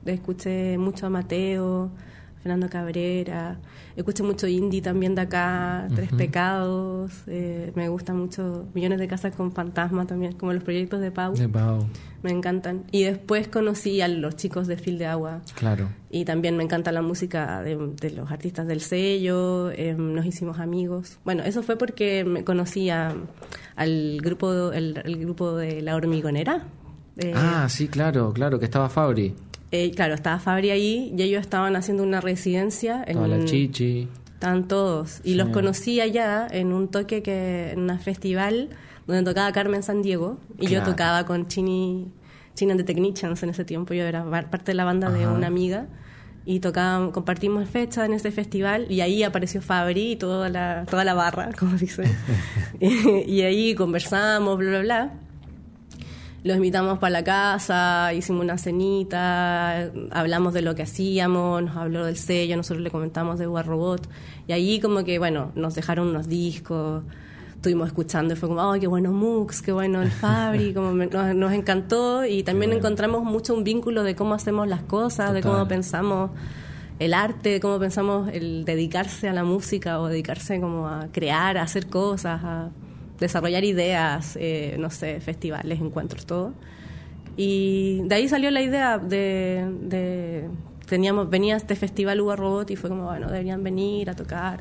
escuché 0.07 0.79
mucho 0.79 1.07
a 1.07 1.11
Mateo, 1.11 1.91
Fernando 2.43 2.69
Cabrera. 2.69 3.59
Escucho 3.97 4.23
mucho 4.25 4.47
indie 4.47 4.83
también 4.83 5.15
de 5.15 5.23
acá, 5.23 5.89
Tres 5.95 6.11
Pecados. 6.13 7.11
eh, 7.27 7.73
me 7.75 7.89
gusta 7.89 8.13
mucho 8.15 8.67
Millones 8.75 8.99
de 8.99 9.09
Casas 9.09 9.35
con 9.35 9.53
Fantasma 9.53 10.07
también, 10.07 10.33
como 10.35 10.53
los 10.53 10.63
proyectos 10.63 11.01
de 11.01 11.11
Pau. 11.11 11.35
De 11.35 11.49
Pau, 11.49 11.87
Me 12.23 12.31
encantan. 12.31 12.85
Y 12.93 13.03
después 13.05 13.49
conocí 13.49 14.01
a 14.03 14.09
los 14.09 14.37
chicos 14.37 14.67
de 14.69 14.77
Fil 14.77 14.99
de 14.99 15.07
Agua. 15.07 15.41
claro. 15.55 15.89
Y 16.11 16.25
también 16.25 16.57
me 16.57 16.63
encanta 16.63 16.93
la 16.93 17.03
música 17.03 17.63
de, 17.63 17.77
de 18.01 18.11
los 18.11 18.31
artistas 18.31 18.67
del 18.67 18.81
sello, 18.81 19.71
eh, 19.73 19.95
nos 19.99 20.25
hicimos 20.25 20.59
amigos. 20.61 21.19
Bueno, 21.25 21.43
eso 21.43 21.63
fue 21.63 21.77
porque 21.77 22.25
me 22.25 22.45
conocí 22.45 22.89
a- 22.91 23.15
al 23.77 24.19
grupo, 24.23 24.73
el, 24.73 25.03
el 25.05 25.19
grupo 25.19 25.57
de 25.57 25.83
La 25.83 25.97
Hormigonera. 25.97 26.65
Eh, 27.19 27.33
ah, 27.35 27.67
sí, 27.69 27.89
claro, 27.89 28.33
claro, 28.33 28.59
que 28.59 28.65
estaba 28.67 28.89
Fabri. 28.89 29.35
eh, 29.73 29.91
claro, 29.93 30.15
estaba 30.15 30.39
Fabri 30.39 30.71
ahí 30.71 31.13
y 31.17 31.23
ellos 31.23 31.41
estaban 31.41 31.75
haciendo 31.77 32.03
una 32.03 32.21
residencia. 32.21 33.03
En, 33.07 33.29
la 33.29 33.45
Chichi. 33.45 34.09
Estaban 34.35 34.69
todos. 34.69 35.21
Y 35.25 35.31
Sí. 35.31 35.35
los 35.37 35.49
conocí 35.49 36.01
allá 36.01 36.47
en 36.51 36.73
un 36.73 36.89
toque 36.89 37.23
que, 37.23 37.71
en 37.73 37.91
un 37.91 37.99
festival 37.99 38.69
donde 39.07 39.23
tocaba 39.23 39.51
Carmen 39.53 39.83
San 39.83 40.03
Diego. 40.03 40.39
Y 40.61 40.67
yo 40.69 40.83
tocaba 40.83 41.25
con 41.25 41.47
Chini, 41.49 42.11
and 42.61 42.77
the 42.77 42.85
Technicians 42.85 43.43
en 43.43 43.51
ese 43.51 43.65
tiempo. 43.65 43.95
Yo 43.95 44.05
era 44.05 44.25
parte 44.51 44.73
de 44.73 44.75
la 44.75 44.85
banda 44.85 45.11
de 45.11 45.27
una 45.27 45.47
amiga. 45.47 45.87
Y 46.45 46.61
tocábamos, 46.61 47.13
compartimos 47.13 47.69
fecha 47.69 48.05
en 48.05 48.13
ese 48.13 48.31
festival. 48.31 48.87
Y 48.91 49.01
ahí 49.01 49.23
apareció 49.25 49.61
Fabri 49.63 50.13
y 50.13 50.17
toda 50.17 50.49
la, 50.49 50.85
toda 50.89 51.03
la 51.05 51.15
barra, 51.15 51.51
como 51.59 51.77
dicen. 51.77 52.07
y, 52.79 52.87
y 53.27 53.43
ahí 53.43 53.75
conversamos, 53.75 54.59
bla, 54.59 54.69
bla, 54.69 54.81
bla. 54.81 55.13
Los 56.47 56.57
invitamos 56.59 56.99
para 56.99 57.11
la 57.11 57.25
casa, 57.25 58.13
hicimos 58.15 58.45
una 58.45 58.57
cenita, 58.57 59.91
hablamos 60.13 60.55
de 60.55 60.63
lo 60.63 60.75
que 60.77 60.83
hacíamos, 60.83 61.63
nos 61.63 61.77
habló 61.77 62.05
del 62.05 62.17
sello, 62.17 62.57
nosotros 62.57 62.83
le 62.85 62.91
comentamos 62.91 63.39
de 63.39 63.49
War 63.49 63.67
Robot. 63.67 64.09
Y 64.47 64.53
ahí 64.53 64.79
como 64.81 65.03
que, 65.05 65.19
bueno, 65.19 65.51
nos 65.57 65.75
dejaron 65.75 66.07
unos 66.09 66.29
discos, 66.29 67.03
estuvimos 67.57 67.89
escuchando 67.89 68.35
y 68.35 68.37
fue 68.37 68.49
como, 68.49 68.71
¡ay, 68.71 68.79
qué 68.79 68.87
bueno 68.87 69.11
Mux, 69.13 69.61
qué 69.61 69.73
bueno 69.73 70.01
el 70.03 70.11
Fabri! 70.13 70.73
como 70.75 70.93
me- 70.93 71.07
nos, 71.09 71.35
nos 71.35 71.53
encantó 71.53 72.25
y 72.25 72.45
también 72.45 72.71
bueno. 72.71 72.79
encontramos 72.79 73.25
mucho 73.25 73.53
un 73.53 73.65
vínculo 73.65 74.05
de 74.05 74.15
cómo 74.15 74.35
hacemos 74.35 74.69
las 74.69 74.83
cosas, 74.83 75.33
de 75.35 75.43
cómo 75.43 75.67
pensamos 75.67 76.31
el 77.01 77.13
arte, 77.13 77.49
de 77.51 77.61
cómo 77.61 77.81
pensamos 77.81 78.31
el 78.33 78.65
dedicarse 78.65 79.29
a 79.29 79.33
la 79.33 79.43
música 79.43 79.99
o 80.01 80.07
dedicarse 80.07 80.61
como 80.61 80.87
a 80.89 81.09
crear, 81.11 81.59
a 81.59 81.63
hacer 81.63 81.89
cosas, 81.89 82.41
a 82.45 82.71
desarrollar 83.19 83.65
ideas, 83.65 84.37
eh, 84.41 84.77
no 84.79 84.91
sé, 84.91 85.21
festivales, 85.21 85.81
encuentros, 85.81 86.27
todo. 86.27 86.53
Y 87.37 88.01
de 88.05 88.15
ahí 88.15 88.29
salió 88.29 88.51
la 88.51 88.63
idea 88.63 88.99
de, 88.99 89.67
de- 89.83 90.49
teníamos 90.89 91.29
venía 91.29 91.57
este 91.57 91.77
festival 91.77 92.21
Uva 92.21 92.37
Robot 92.37 92.71
y 92.71 92.77
fue 92.77 92.89
como, 92.91 93.05
bueno, 93.05 93.29
deberían 93.29 93.63
venir 93.63 94.09
a 94.11 94.15
tocar. 94.17 94.61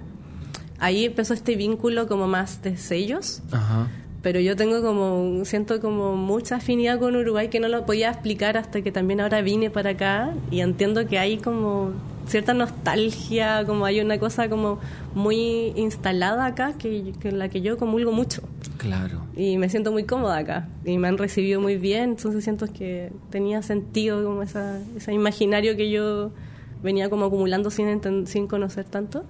Ahí 0.80 1.06
empezó 1.06 1.34
este 1.34 1.56
vínculo 1.56 2.08
como 2.08 2.28
más 2.28 2.62
de 2.64 2.76
sellos, 2.76 3.42
Ajá. 3.52 3.88
pero 4.22 4.42
yo 4.42 4.58
tengo 4.58 4.82
como, 4.82 5.46
siento 5.46 5.80
como 5.80 6.18
mucha 6.18 6.58
afinidad 6.58 7.00
con 7.00 7.16
Uruguay 7.16 7.48
que 7.48 7.62
no 7.62 7.70
lo 7.70 7.86
podía 7.86 8.10
explicar 8.10 8.58
hasta 8.58 8.82
que 8.82 8.92
también 8.92 9.22
ahora 9.22 9.42
vine 9.42 9.70
para 9.70 9.92
acá 9.92 10.34
y 10.52 10.60
entiendo 10.60 11.08
que 11.08 11.18
hay 11.18 11.38
como 11.38 11.92
cierta 12.28 12.54
nostalgia, 12.54 13.64
como 13.66 13.86
hay 13.86 14.02
una 14.02 14.18
cosa 14.20 14.50
como 14.50 14.80
muy 15.14 15.74
instalada 15.76 16.46
acá 16.46 16.74
que, 16.78 17.14
que 17.20 17.30
en 17.30 17.40
la 17.40 17.50
que 17.50 17.62
yo 17.62 17.78
comulgo 17.78 18.12
mucho 18.12 18.42
Claro. 18.78 19.22
y 19.36 19.58
me 19.58 19.70
siento 19.70 19.92
muy 19.92 20.04
cómoda 20.04 20.38
acá 20.38 20.68
y 20.84 20.98
me 20.98 21.08
han 21.08 21.18
recibido 21.18 21.62
muy 21.62 21.78
bien, 21.78 22.12
entonces 22.12 22.44
siento 22.44 22.68
que 22.68 23.12
tenía 23.30 23.62
sentido 23.62 24.24
como 24.24 24.44
esa, 24.44 24.80
ese 24.96 25.14
imaginario 25.14 25.76
que 25.76 25.90
yo 25.90 26.32
venía 26.84 27.10
como 27.10 27.26
acumulando 27.26 27.70
sin, 27.72 28.28
sin 28.28 28.48
conocer 28.48 28.86
tanto. 28.86 29.24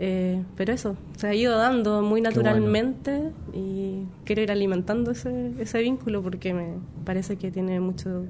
Eh, 0.00 0.42
pero 0.56 0.72
eso, 0.72 0.96
se 1.16 1.28
ha 1.28 1.34
ido 1.34 1.56
dando 1.56 2.02
muy 2.02 2.20
bueno. 2.20 2.30
naturalmente 2.30 3.30
y 3.52 4.06
quiero 4.24 4.42
ir 4.42 4.50
alimentando 4.50 5.12
ese, 5.12 5.52
ese 5.60 5.78
vínculo 5.82 6.20
porque 6.20 6.52
me 6.52 6.74
parece 7.04 7.36
que 7.36 7.52
tiene 7.52 7.78
mucho 7.78 8.24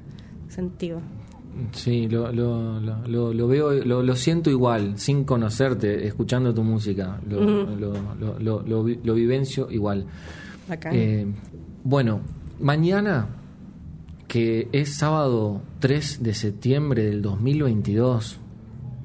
sentido. 0.49 1.01
Sí, 1.73 2.09
lo, 2.09 2.33
lo, 2.33 2.81
lo, 2.81 3.33
lo- 3.33 3.49
veo, 3.49 3.73
lo, 3.85 4.03
lo 4.03 4.17
siento 4.17 4.51
igual, 4.51 4.99
sin 4.99 5.25
conocerte, 5.25 6.07
escuchando 6.07 6.53
tu 6.55 6.63
música. 6.65 7.21
Lo, 7.29 7.41
lo, 7.41 7.93
lo, 8.19 8.39
lo, 8.39 8.63
lo 8.63 8.85
vi- 8.85 8.99
lo 9.03 9.15
vivencio 9.15 9.69
igual. 9.71 10.07
Bacán. 10.69 10.93
Eh, 10.95 11.27
bueno, 11.85 12.21
mañana, 12.61 13.29
que 14.27 14.69
es 14.73 14.95
sábado 14.97 15.63
3 15.81 16.23
de 16.23 16.35
septiembre 16.35 17.05
del 17.05 17.23
2022, 17.23 18.39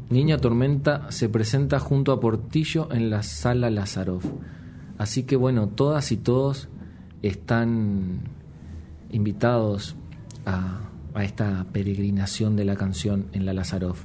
Niña 0.09 0.37
Tormenta 0.39 1.11
se 1.11 1.29
presenta 1.29 1.79
junto 1.79 2.11
a 2.11 2.19
Portillo 2.19 2.87
en 2.91 3.09
la 3.11 3.21
sala 3.21 3.69
Lazarov. 3.69 4.21
Así 4.97 5.23
que 5.23 5.35
bueno, 5.35 5.67
todas 5.67 6.11
y 6.11 6.17
todos 6.17 6.67
están 7.21 8.21
invitados 9.11 9.95
a, 10.45 10.88
a 11.13 11.23
esta 11.23 11.65
peregrinación 11.71 12.55
de 12.55 12.65
la 12.65 12.75
canción 12.75 13.27
en 13.33 13.45
la 13.45 13.53
Lazarov. 13.53 13.97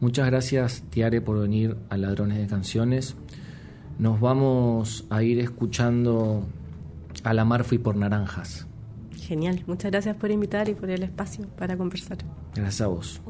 Muchas 0.00 0.26
gracias, 0.26 0.84
Tiare, 0.90 1.20
por 1.20 1.40
venir 1.40 1.76
a 1.88 1.96
Ladrones 1.96 2.38
de 2.38 2.46
Canciones. 2.46 3.16
Nos 3.98 4.20
vamos 4.20 5.06
a 5.08 5.22
ir 5.22 5.38
escuchando 5.38 6.46
a 7.24 7.32
la 7.32 7.44
mar 7.44 7.64
fui 7.64 7.78
por 7.78 7.96
naranjas. 7.96 8.66
Genial, 9.14 9.64
muchas 9.66 9.90
gracias 9.90 10.16
por 10.16 10.30
invitar 10.30 10.68
y 10.68 10.74
por 10.74 10.90
el 10.90 11.02
espacio 11.02 11.46
para 11.56 11.76
conversar. 11.76 12.18
Gracias 12.54 12.80
a 12.82 12.86
vos. 12.88 13.20